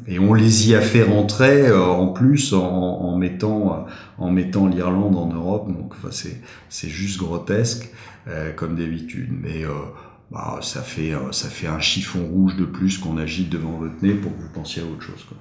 et 0.08 0.20
on 0.20 0.34
les 0.34 0.70
y 0.70 0.76
a 0.76 0.82
fait 0.82 1.04
rentrer 1.04 1.72
en 1.72 2.08
plus 2.08 2.54
en, 2.54 3.16
mettant 3.18 3.86
en 4.18 4.32
mettant 4.32 4.68
l'Irlande 4.68 5.16
en 5.16 5.28
Europe. 5.28 5.68
Donc 5.68 5.94
c'est 6.12 6.42
c'est 6.70 6.90
juste 6.90 7.20
grotesque 7.20 7.92
comme 8.56 8.76
d'habitude. 8.76 9.30
Mais 9.32 9.66
bah, 10.32 10.60
ça, 10.62 10.84
fait, 10.84 11.14
euh, 11.14 11.32
ça 11.32 11.50
fait 11.50 11.68
un 11.68 11.80
chiffon 11.80 12.24
rouge 12.28 12.56
de 12.56 12.66
plus 12.66 13.00
qu'on 13.00 13.18
agite 13.18 13.50
devant 13.50 13.72
votre 13.72 14.02
nez 14.04 14.14
pour 14.14 14.36
que 14.36 14.42
vous 14.42 14.50
pensiez 14.54 14.84
à 14.84 14.86
autre 14.86 15.02
chose. 15.02 15.26
Quoi. 15.28 15.38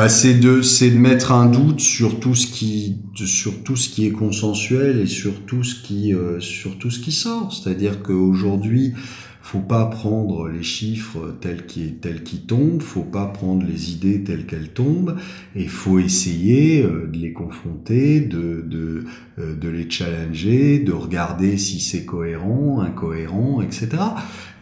Bah, 0.00 0.08
c'est 0.08 0.32
de 0.32 0.62
c'est 0.62 0.88
de 0.88 0.96
mettre 0.96 1.30
un 1.30 1.44
doute 1.44 1.80
sur 1.80 2.20
tout 2.20 2.34
ce 2.34 2.46
qui 2.46 2.96
sur 3.16 3.62
tout 3.62 3.76
ce 3.76 3.90
qui 3.90 4.06
est 4.06 4.12
consensuel 4.12 4.98
et 4.98 5.06
sur 5.06 5.44
tout 5.44 5.62
ce 5.62 5.74
qui 5.74 6.14
euh, 6.14 6.40
sur 6.40 6.78
tout 6.78 6.90
ce 6.90 7.00
qui 7.00 7.12
sort 7.12 7.52
c'est-à-dire 7.52 8.02
qu'aujourd'hui 8.02 8.94
faut 9.42 9.58
pas 9.58 9.86
prendre 9.86 10.48
les 10.48 10.62
chiffres 10.62 11.34
tels 11.40 11.66
qu'ils 11.66 11.96
tels 11.96 12.22
qu'ils 12.22 12.46
tombent, 12.46 12.80
faut 12.80 13.02
pas 13.02 13.26
prendre 13.26 13.66
les 13.66 13.90
idées 13.90 14.22
telles 14.22 14.46
qu'elles 14.46 14.68
tombent, 14.68 15.16
et 15.56 15.66
faut 15.66 15.98
essayer 15.98 16.82
euh, 16.82 17.08
de 17.12 17.18
les 17.18 17.32
confronter, 17.32 18.20
de 18.20 18.64
de, 18.64 19.04
euh, 19.38 19.56
de 19.56 19.68
les 19.68 19.90
challenger, 19.90 20.78
de 20.78 20.92
regarder 20.92 21.58
si 21.58 21.80
c'est 21.80 22.04
cohérent, 22.04 22.80
incohérent, 22.80 23.60
etc. 23.60 23.88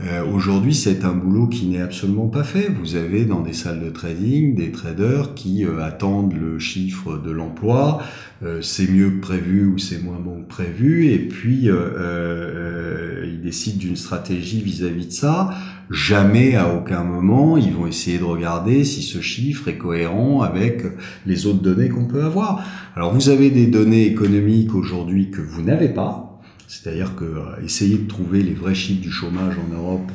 Euh, 0.00 0.24
Aujourd'hui, 0.32 0.74
c'est 0.74 1.04
un 1.04 1.12
boulot 1.12 1.48
qui 1.48 1.66
n'est 1.66 1.80
absolument 1.80 2.28
pas 2.28 2.44
fait. 2.44 2.68
Vous 2.68 2.94
avez 2.94 3.24
dans 3.24 3.40
des 3.40 3.52
salles 3.52 3.84
de 3.84 3.90
trading 3.90 4.54
des 4.54 4.70
traders 4.70 5.34
qui 5.34 5.64
euh, 5.64 5.82
attendent 5.82 6.34
le 6.34 6.60
chiffre 6.60 7.18
de 7.18 7.32
l'emploi, 7.32 8.00
euh, 8.44 8.62
c'est 8.62 8.88
mieux 8.88 9.10
que 9.10 9.20
prévu 9.20 9.66
ou 9.66 9.78
c'est 9.78 10.00
moins 10.00 10.20
bon 10.20 10.42
que 10.42 10.48
prévu, 10.48 11.06
et 11.06 11.18
puis 11.18 11.68
ils 11.68 13.40
décident 13.42 13.78
d'une 13.78 13.96
stratégie 13.96 14.62
vis-à-vis 14.62 15.04
-vis 15.04 15.08
de 15.08 15.12
ça. 15.12 15.50
Jamais, 15.90 16.54
à 16.54 16.72
aucun 16.74 17.02
moment, 17.02 17.56
ils 17.56 17.72
vont 17.72 17.86
essayer 17.86 18.18
de 18.18 18.24
regarder 18.24 18.84
si 18.84 19.02
ce 19.02 19.20
chiffre 19.20 19.68
est 19.68 19.78
cohérent 19.78 20.42
avec 20.42 20.82
les 21.26 21.46
autres 21.46 21.62
données 21.62 21.88
qu'on 21.88 22.04
peut 22.04 22.22
avoir. 22.22 22.62
Alors, 22.94 23.14
vous 23.14 23.30
avez 23.30 23.50
des 23.50 23.66
données 23.66 24.06
économiques 24.06 24.74
aujourd'hui 24.74 25.30
que 25.30 25.40
vous 25.40 25.62
n'avez 25.62 25.88
pas 25.88 26.27
c'est-à-dire 26.68 27.16
que 27.16 27.24
euh, 27.24 27.64
essayer 27.64 27.96
de 27.96 28.06
trouver 28.06 28.42
les 28.42 28.52
vrais 28.52 28.74
chiffres 28.74 29.00
du 29.00 29.10
chômage 29.10 29.56
en 29.58 29.74
Europe, 29.74 30.12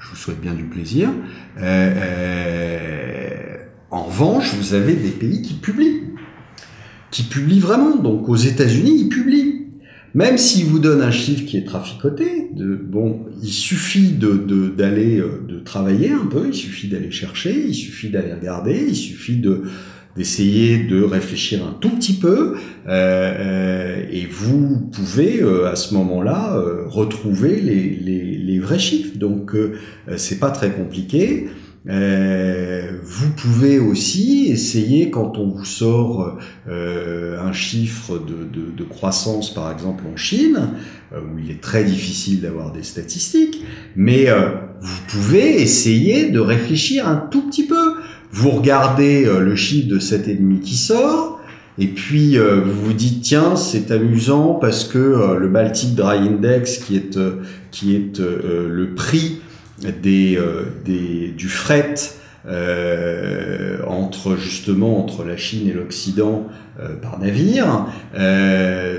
je 0.00 0.08
vous 0.10 0.16
souhaite 0.16 0.40
bien 0.40 0.52
du 0.52 0.64
plaisir. 0.64 1.08
Euh, 1.58 1.62
euh, 1.62 3.56
en 3.90 4.02
revanche, 4.02 4.52
vous 4.54 4.74
avez 4.74 4.94
des 4.94 5.10
pays 5.10 5.42
qui 5.42 5.54
publient, 5.54 6.02
qui 7.12 7.22
publient 7.22 7.60
vraiment. 7.60 7.96
Donc 7.96 8.28
aux 8.28 8.36
États-Unis, 8.36 9.02
ils 9.02 9.08
publient. 9.08 9.60
Même 10.14 10.38
s'ils 10.38 10.66
vous 10.66 10.80
donnent 10.80 11.00
un 11.00 11.12
chiffre 11.12 11.46
qui 11.46 11.56
est 11.56 11.64
traficoté, 11.64 12.48
de, 12.54 12.74
bon, 12.74 13.24
il 13.40 13.48
suffit 13.48 14.10
de, 14.10 14.34
d'aller 14.76 15.18
de, 15.18 15.54
de 15.54 15.60
travailler 15.60 16.10
un 16.10 16.26
peu, 16.26 16.48
il 16.48 16.54
suffit 16.54 16.88
d'aller 16.88 17.10
chercher, 17.10 17.64
il 17.66 17.74
suffit 17.74 18.10
d'aller 18.10 18.34
regarder, 18.34 18.86
il 18.88 18.96
suffit 18.96 19.36
de, 19.36 19.62
d'essayer 20.16 20.78
de 20.78 21.02
réfléchir 21.02 21.66
un 21.66 21.72
tout 21.80 21.90
petit 21.90 22.14
peu 22.14 22.56
euh, 22.86 22.88
euh, 22.88 24.06
et 24.10 24.26
vous 24.26 24.80
pouvez 24.92 25.40
euh, 25.40 25.70
à 25.70 25.76
ce 25.76 25.94
moment-là 25.94 26.62
retrouver 26.86 27.60
les, 27.60 27.90
les, 27.90 28.36
les, 28.36 28.58
vrais 28.58 28.78
chiffres. 28.78 29.16
Donc 29.16 29.56
c'est 30.16 30.38
pas 30.38 30.50
très 30.50 30.72
compliqué. 30.72 31.48
vous 31.86 33.30
pouvez 33.36 33.78
aussi 33.78 34.48
essayer 34.50 35.10
quand 35.10 35.38
on 35.38 35.48
vous 35.48 35.64
sort 35.64 36.38
un 36.68 37.52
chiffre 37.52 38.18
de, 38.18 38.44
de, 38.44 38.70
de, 38.70 38.84
croissance 38.84 39.52
par 39.54 39.72
exemple 39.72 40.04
en 40.12 40.16
Chine 40.16 40.70
où 41.12 41.38
il 41.38 41.50
est 41.50 41.60
très 41.60 41.84
difficile 41.84 42.40
d'avoir 42.40 42.72
des 42.72 42.82
statistiques, 42.82 43.64
mais 43.96 44.26
vous 44.80 45.00
pouvez 45.08 45.62
essayer 45.62 46.30
de 46.30 46.40
réfléchir 46.40 47.08
un 47.08 47.16
tout 47.16 47.42
petit 47.42 47.66
peu 47.66 47.94
vous 48.32 48.50
regardez 48.50 49.26
euh, 49.26 49.40
le 49.40 49.54
chiffre 49.54 49.88
de 49.88 49.98
7,5 49.98 50.60
qui 50.60 50.76
sort, 50.76 51.40
et 51.78 51.86
puis 51.86 52.38
euh, 52.38 52.60
vous 52.60 52.86
vous 52.86 52.92
dites 52.92 53.22
tiens 53.22 53.56
c'est 53.56 53.90
amusant 53.90 54.54
parce 54.54 54.84
que 54.84 54.98
euh, 54.98 55.38
le 55.38 55.48
Baltic 55.48 55.94
Dry 55.94 56.18
Index 56.18 56.78
qui 56.78 56.96
est 56.96 57.18
qui 57.70 57.94
est 57.94 58.18
le 58.18 58.94
prix 58.94 59.40
des, 60.02 60.38
des 60.84 61.28
du 61.36 61.48
fret 61.48 61.94
euh, 62.44 63.78
entre 63.86 64.36
justement 64.36 64.98
entre 64.98 65.24
la 65.24 65.36
Chine 65.36 65.68
et 65.68 65.72
l'Occident 65.72 66.46
euh, 66.80 66.96
par 66.96 67.20
navire, 67.20 67.86
euh, 68.16 68.98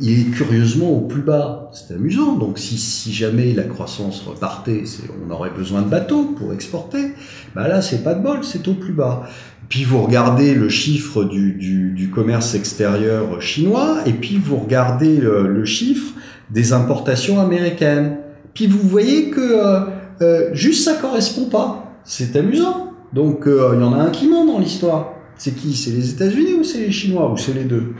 il 0.00 0.20
est 0.20 0.30
curieusement 0.30 0.90
au 0.90 1.00
plus 1.00 1.22
bas. 1.22 1.70
C'est 1.72 1.94
amusant. 1.94 2.36
Donc 2.36 2.58
si, 2.58 2.76
si 2.76 3.12
jamais 3.12 3.52
la 3.52 3.62
croissance 3.62 4.22
repartait, 4.26 4.84
on 5.26 5.30
aurait 5.30 5.50
besoin 5.50 5.82
de 5.82 5.88
bateaux 5.88 6.34
pour 6.36 6.52
exporter. 6.52 7.12
Bah 7.54 7.68
là, 7.68 7.80
c'est 7.80 8.02
pas 8.04 8.14
de 8.14 8.22
bol, 8.22 8.40
c'est 8.42 8.68
au 8.68 8.74
plus 8.74 8.92
bas. 8.92 9.28
Puis 9.68 9.84
vous 9.84 10.02
regardez 10.02 10.54
le 10.54 10.68
chiffre 10.68 11.24
du, 11.24 11.52
du, 11.52 11.92
du 11.92 12.10
commerce 12.10 12.54
extérieur 12.54 13.40
chinois, 13.40 14.00
et 14.06 14.12
puis 14.12 14.36
vous 14.36 14.56
regardez 14.56 15.16
le, 15.16 15.48
le, 15.48 15.64
chiffre 15.64 16.12
des 16.50 16.72
importations 16.72 17.40
américaines. 17.40 18.18
Puis 18.52 18.66
vous 18.66 18.86
voyez 18.86 19.30
que 19.30 19.40
euh, 19.40 19.80
euh 20.20 20.50
juste 20.52 20.84
ça 20.84 20.94
correspond 20.94 21.46
pas 21.46 21.83
c'est 22.04 22.36
amusant. 22.36 22.92
Donc 23.12 23.46
euh, 23.46 23.72
il 23.74 23.80
y 23.80 23.84
en 23.84 23.92
a 23.92 23.98
un 23.98 24.10
qui 24.10 24.28
ment 24.28 24.44
dans 24.44 24.58
l'histoire. 24.58 25.14
C'est 25.36 25.54
qui? 25.54 25.74
C'est 25.74 25.90
les 25.90 26.10
États-Unis 26.10 26.54
ou 26.60 26.64
c'est 26.64 26.78
les 26.78 26.92
Chinois? 26.92 27.30
Ou 27.32 27.36
c'est 27.36 27.54
les 27.54 27.64
deux? 27.64 27.94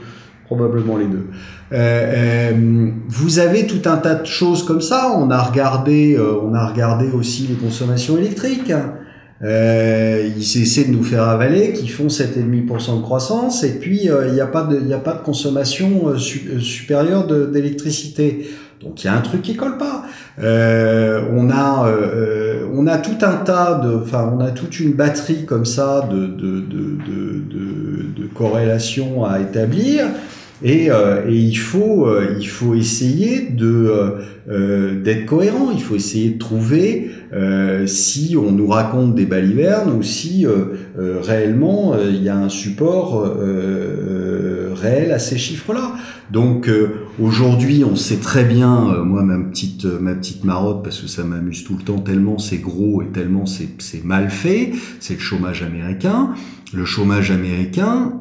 Probablement 0.45 0.97
les 0.97 1.07
deux. 1.07 1.27
Euh, 1.73 2.51
euh, 2.53 2.91
vous 3.07 3.39
avez 3.39 3.65
tout 3.65 3.81
un 3.89 3.97
tas 3.97 4.15
de 4.15 4.25
choses 4.25 4.63
comme 4.63 4.81
ça. 4.81 5.11
On 5.17 5.31
a 5.31 5.41
regardé, 5.41 6.15
euh, 6.15 6.35
on 6.41 6.53
a 6.53 6.67
regardé 6.67 7.09
aussi 7.09 7.47
les 7.47 7.55
consommations 7.55 8.17
électriques. 8.17 8.71
Euh, 9.43 10.29
ils 10.37 10.61
essaient 10.61 10.85
de 10.85 10.91
nous 10.91 11.03
faire 11.03 11.23
avaler, 11.23 11.73
qui 11.73 11.87
font 11.87 12.07
7,5% 12.07 12.97
de 12.97 13.01
croissance, 13.01 13.63
et 13.63 13.79
puis 13.79 14.03
il 14.05 14.33
n'y 14.33 14.39
a 14.39 14.47
pas 14.47 14.63
de, 14.63 14.79
il 14.79 14.93
a 14.93 14.97
pas 14.97 15.13
de 15.13 15.23
consommation 15.23 16.17
supérieure 16.17 17.27
d'électricité. 17.51 18.47
Donc 18.81 19.03
il 19.03 19.07
y 19.07 19.09
a 19.09 19.15
un 19.15 19.21
truc 19.21 19.41
qui 19.41 19.55
colle 19.55 19.77
pas. 19.77 20.03
Euh, 20.41 21.21
on 21.31 21.49
a 21.49 21.87
euh, 21.87 22.67
on 22.73 22.87
a 22.87 22.97
tout 22.97 23.17
un 23.21 23.37
tas 23.37 23.81
de, 23.83 23.95
enfin 23.95 24.33
on 24.35 24.41
a 24.41 24.51
toute 24.51 24.79
une 24.81 24.91
batterie 24.91 25.45
comme 25.45 25.65
ça 25.65 26.07
de 26.11 26.27
de 26.27 26.59
de 26.59 26.95
de, 26.99 28.21
de, 28.21 28.27
corrélations 28.33 29.23
à 29.23 29.39
établir. 29.39 30.05
Et, 30.63 30.89
euh, 30.89 31.27
et, 31.27 31.35
il 31.35 31.57
faut 31.57 32.07
euh, 32.07 32.35
il 32.39 32.47
faut 32.47 32.75
essayer 32.75 33.49
de 33.49 33.91
euh, 34.49 35.01
d'être 35.01 35.25
cohérent. 35.25 35.69
Il 35.73 35.81
faut 35.81 35.95
essayer 35.95 36.31
de 36.31 36.37
trouver 36.37 37.11
euh, 37.33 37.87
si 37.87 38.35
on 38.37 38.51
nous 38.51 38.67
raconte 38.67 39.15
des 39.15 39.25
balivernes 39.25 39.91
ou 39.91 40.03
si 40.03 40.45
réellement 40.97 41.95
il 41.97 42.23
y 42.23 42.29
a 42.29 42.37
un 42.37 42.49
support 42.49 43.35
réel 44.75 45.11
à 45.11 45.19
ces 45.19 45.37
chiffres-là. 45.37 45.95
Donc 46.31 46.69
Aujourd'hui, 47.17 47.85
on 47.85 47.95
sait 47.95 48.17
très 48.17 48.43
bien, 48.43 48.89
euh, 48.89 49.03
moi 49.03 49.23
ma 49.23 49.37
petite 49.37 49.85
euh, 49.85 49.99
ma 50.01 50.15
petite 50.15 50.43
marotte 50.43 50.83
parce 50.83 50.99
que 50.99 51.07
ça 51.07 51.23
m'amuse 51.23 51.63
tout 51.63 51.77
le 51.77 51.83
temps 51.83 51.99
tellement 51.99 52.37
c'est 52.37 52.57
gros 52.57 53.01
et 53.01 53.07
tellement 53.07 53.45
c'est 53.45 54.03
mal 54.03 54.29
fait, 54.29 54.73
c'est 54.99 55.13
le 55.13 55.19
chômage 55.21 55.63
américain. 55.63 56.33
Le 56.73 56.83
chômage 56.83 57.31
américain, 57.31 58.19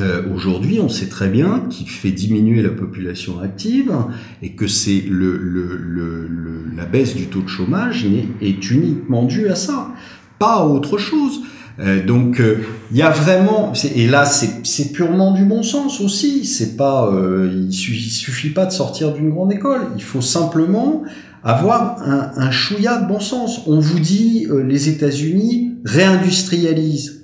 euh, 0.00 0.22
aujourd'hui, 0.34 0.80
on 0.80 0.88
sait 0.88 1.08
très 1.08 1.28
bien 1.28 1.66
qu'il 1.68 1.90
fait 1.90 2.10
diminuer 2.10 2.62
la 2.62 2.70
population 2.70 3.38
active 3.38 3.92
et 4.40 4.54
que 4.54 4.66
c'est 4.66 5.04
le, 5.06 6.70
la 6.74 6.86
baisse 6.86 7.16
du 7.16 7.26
taux 7.26 7.42
de 7.42 7.48
chômage 7.48 8.06
est 8.40 8.70
uniquement 8.70 9.24
due 9.24 9.48
à 9.48 9.56
ça. 9.56 9.92
pas 10.38 10.64
autre 10.64 10.96
chose. 10.96 11.42
Euh, 11.78 12.04
donc 12.04 12.42
il 12.90 12.96
y 12.96 13.02
a 13.02 13.10
vraiment 13.10 13.72
et 13.94 14.06
là 14.06 14.24
c'est 14.24 14.92
purement 14.92 15.32
du 15.32 15.44
bon 15.44 15.62
sens 15.62 16.00
aussi. 16.00 16.44
C'est 16.44 16.76
pas 16.76 17.12
il, 17.52 17.72
suffit, 17.72 18.10
suffit 18.10 18.50
pas 18.50 18.66
de 18.66 18.72
sortir 18.72 19.12
d'une 19.12 19.30
grande 19.30 19.52
école. 19.52 19.82
Il 19.96 20.02
faut 20.02 20.22
simplement 20.22 21.02
avoir 21.44 22.02
un, 22.02 22.32
un 22.36 22.50
chouïa 22.50 22.98
de 22.98 23.06
bon 23.06 23.20
sens. 23.20 23.62
On 23.66 23.78
vous 23.78 23.98
dit 24.00 24.46
les 24.64 24.88
États-Unis 24.88 25.74
réindustrialisent. 25.84 27.15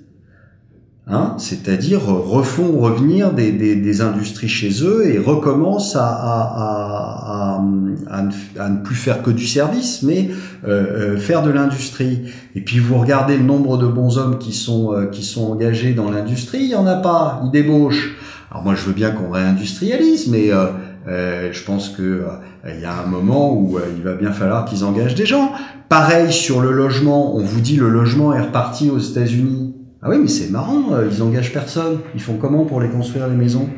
Hein, 1.09 1.35
c'est-à-dire 1.37 2.01
refont 2.07 2.79
revenir 2.79 3.33
des, 3.33 3.51
des, 3.51 3.75
des, 3.75 4.01
industries 4.03 4.49
chez 4.49 4.85
eux 4.85 5.05
et 5.05 5.19
recommencent 5.19 5.97
à, 5.97 6.07
à, 6.07 7.61
à, 8.09 8.23
à, 8.61 8.69
ne 8.69 8.77
plus 8.85 8.95
faire 8.95 9.21
que 9.21 9.33
du 9.33 9.45
service, 9.45 10.05
mais 10.05 10.31
euh, 10.65 11.15
euh, 11.15 11.17
faire 11.17 11.43
de 11.43 11.51
l'industrie. 11.51 12.33
Et 12.55 12.61
puis 12.61 12.79
vous 12.79 12.99
regardez 12.99 13.37
le 13.37 13.43
nombre 13.43 13.79
de 13.79 13.87
bons 13.89 14.17
hommes 14.17 14.39
qui 14.39 14.53
sont, 14.53 14.93
euh, 14.93 15.07
qui 15.07 15.25
sont 15.25 15.51
engagés 15.51 15.93
dans 15.93 16.09
l'industrie, 16.09 16.61
il 16.61 16.71
y 16.71 16.77
en 16.77 16.87
a 16.87 16.95
pas, 16.95 17.41
ils 17.45 17.51
débauchent. 17.51 18.15
Alors 18.53 18.63
moi 18.63 18.77
je 18.77 18.85
veux 18.85 18.93
bien 18.93 19.11
qu'on 19.11 19.31
réindustrialise, 19.31 20.29
mais 20.29 20.53
euh, 20.53 20.67
euh 21.09 21.49
je 21.53 21.65
pense 21.65 21.89
que 21.89 22.23
il 22.65 22.81
y 22.81 22.85
a 22.85 22.95
un 23.05 23.07
moment 23.07 23.53
où 23.53 23.77
il 23.97 24.05
va 24.05 24.15
bien 24.15 24.31
falloir 24.31 24.67
qu'ils 24.67 24.85
engagent 24.85 25.17
des 25.17 25.27
gens. 25.27 25.51
Pareil 25.89 26.33
sur 26.33 26.61
le 26.61 26.71
logement, 26.71 27.35
on 27.35 27.43
vous 27.43 27.61
dit 27.61 27.77
le 27.77 27.89
logement 27.89 28.33
est 28.33 28.41
reparti 28.41 28.89
aux 28.89 29.01
États-Unis. 29.01 29.75
Ah 30.05 30.09
oui, 30.11 30.17
mais 30.21 30.27
c'est 30.27 30.51
marrant, 30.51 30.95
euh, 30.95 31.09
ils 31.09 31.23
engagent 31.23 31.53
personne. 31.53 32.01
Ils 32.17 32.21
font 32.21 32.37
comment 32.37 32.65
pour 32.65 32.81
les 32.81 32.89
construire 32.89 33.29
les 33.29 33.37
maisons? 33.37 33.69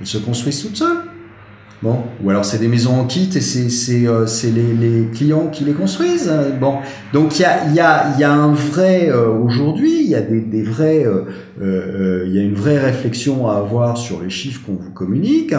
Ils 0.00 0.06
se 0.06 0.16
construisent 0.16 0.62
toutes 0.62 0.76
seules. 0.76 0.96
Bon, 1.82 1.98
ou 2.22 2.30
alors 2.30 2.44
c'est 2.44 2.58
des 2.58 2.68
maisons 2.68 2.98
en 2.98 3.04
kit 3.04 3.28
et 3.34 3.40
c'est 3.40 4.06
euh, 4.06 4.26
les, 4.44 4.72
les 4.72 5.10
clients 5.10 5.48
qui 5.48 5.64
les 5.64 5.72
construisent. 5.74 6.30
Hein. 6.30 6.56
Bon, 6.58 6.76
donc 7.12 7.38
il 7.38 7.42
y 7.42 7.44
a 7.44 7.66
il 7.68 7.74
y 7.74 7.80
a 7.80 8.14
il 8.14 8.20
y 8.20 8.24
a 8.24 8.32
un 8.32 8.52
vrai 8.52 9.10
euh, 9.10 9.28
aujourd'hui, 9.28 10.00
il 10.02 10.08
y 10.08 10.14
a 10.14 10.22
des 10.22 10.40
des 10.40 10.62
vrais 10.62 11.04
il 11.60 12.32
y 12.32 12.38
a 12.38 12.42
une 12.42 12.54
vraie 12.54 12.78
réflexion 12.78 13.48
à 13.48 13.56
avoir 13.56 13.98
sur 13.98 14.22
les 14.22 14.30
chiffres 14.30 14.62
qu'on 14.64 14.76
vous 14.76 14.92
communique. 14.92 15.54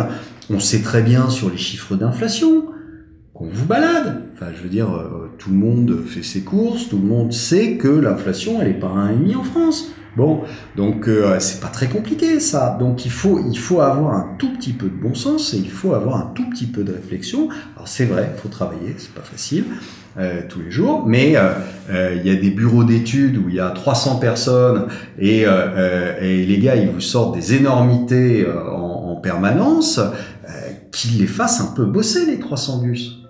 On 0.50 0.60
sait 0.60 0.82
très 0.82 1.04
bien 1.04 1.30
sur 1.30 1.52
les 1.52 1.58
chiffres 1.58 1.96
d'inflation 1.96 2.62
qu'on 3.34 3.45
vous 3.45 3.65
balade. 3.65 4.23
Enfin, 4.34 4.51
je 4.55 4.61
veux 4.61 4.69
dire, 4.69 4.93
euh, 4.93 5.31
tout 5.38 5.49
le 5.49 5.55
monde 5.55 6.03
fait 6.05 6.23
ses 6.23 6.41
courses, 6.41 6.89
tout 6.89 6.97
le 6.97 7.07
monde 7.07 7.34
sait 7.34 7.77
que 7.77 7.88
l'inflation, 7.88 8.61
elle 8.61 8.69
est 8.69 8.79
pas 8.79 8.88
à 8.88 9.11
1,5 9.11 9.36
en 9.36 9.43
France. 9.43 9.93
Bon, 10.15 10.41
donc 10.75 11.07
euh, 11.07 11.39
c'est 11.39 11.59
pas 11.59 11.69
très 11.69 11.88
compliqué 11.88 12.39
ça. 12.39 12.77
Donc 12.79 13.05
il 13.05 13.11
faut 13.11 13.39
il 13.49 13.57
faut 13.57 13.81
avoir 13.81 14.13
un 14.13 14.36
tout 14.38 14.53
petit 14.53 14.73
peu 14.73 14.86
de 14.86 14.95
bon 14.95 15.15
sens 15.15 15.55
et 15.55 15.57
il 15.57 15.71
faut 15.71 15.95
avoir 15.95 16.17
un 16.17 16.31
tout 16.36 16.47
petit 16.51 16.67
peu 16.67 16.84
de 16.84 16.93
réflexion. 16.93 17.49
Alors 17.75 17.88
c'est 17.88 18.05
vrai, 18.05 18.29
il 18.36 18.39
faut 18.39 18.49
travailler, 18.49 18.93
c'est 18.97 19.13
pas 19.13 19.21
facile 19.21 19.65
euh, 20.19 20.41
tous 20.47 20.59
les 20.59 20.69
jours, 20.69 21.05
mais 21.07 21.34
euh, 21.36 22.15
il 22.15 22.31
y 22.31 22.36
a 22.36 22.39
des 22.39 22.51
bureaux 22.51 22.84
d'études 22.84 23.38
où 23.38 23.49
il 23.49 23.55
y 23.55 23.59
a 23.59 23.71
300 23.71 24.17
personnes 24.17 24.86
et, 25.17 25.45
et 26.21 26.45
les 26.45 26.59
gars 26.59 26.75
ils 26.75 26.89
vous 26.89 27.01
sortent 27.01 27.34
des 27.34 27.55
énormités 27.55 28.45
en, 28.47 29.13
en 29.13 29.15
permanence, 29.15 29.99
qu'ils 30.91 31.19
les 31.19 31.27
fassent 31.27 31.59
un 31.59 31.73
peu 31.75 31.86
bosser 31.86 32.27
les 32.27 32.38
300 32.38 32.84
bus. 32.84 33.22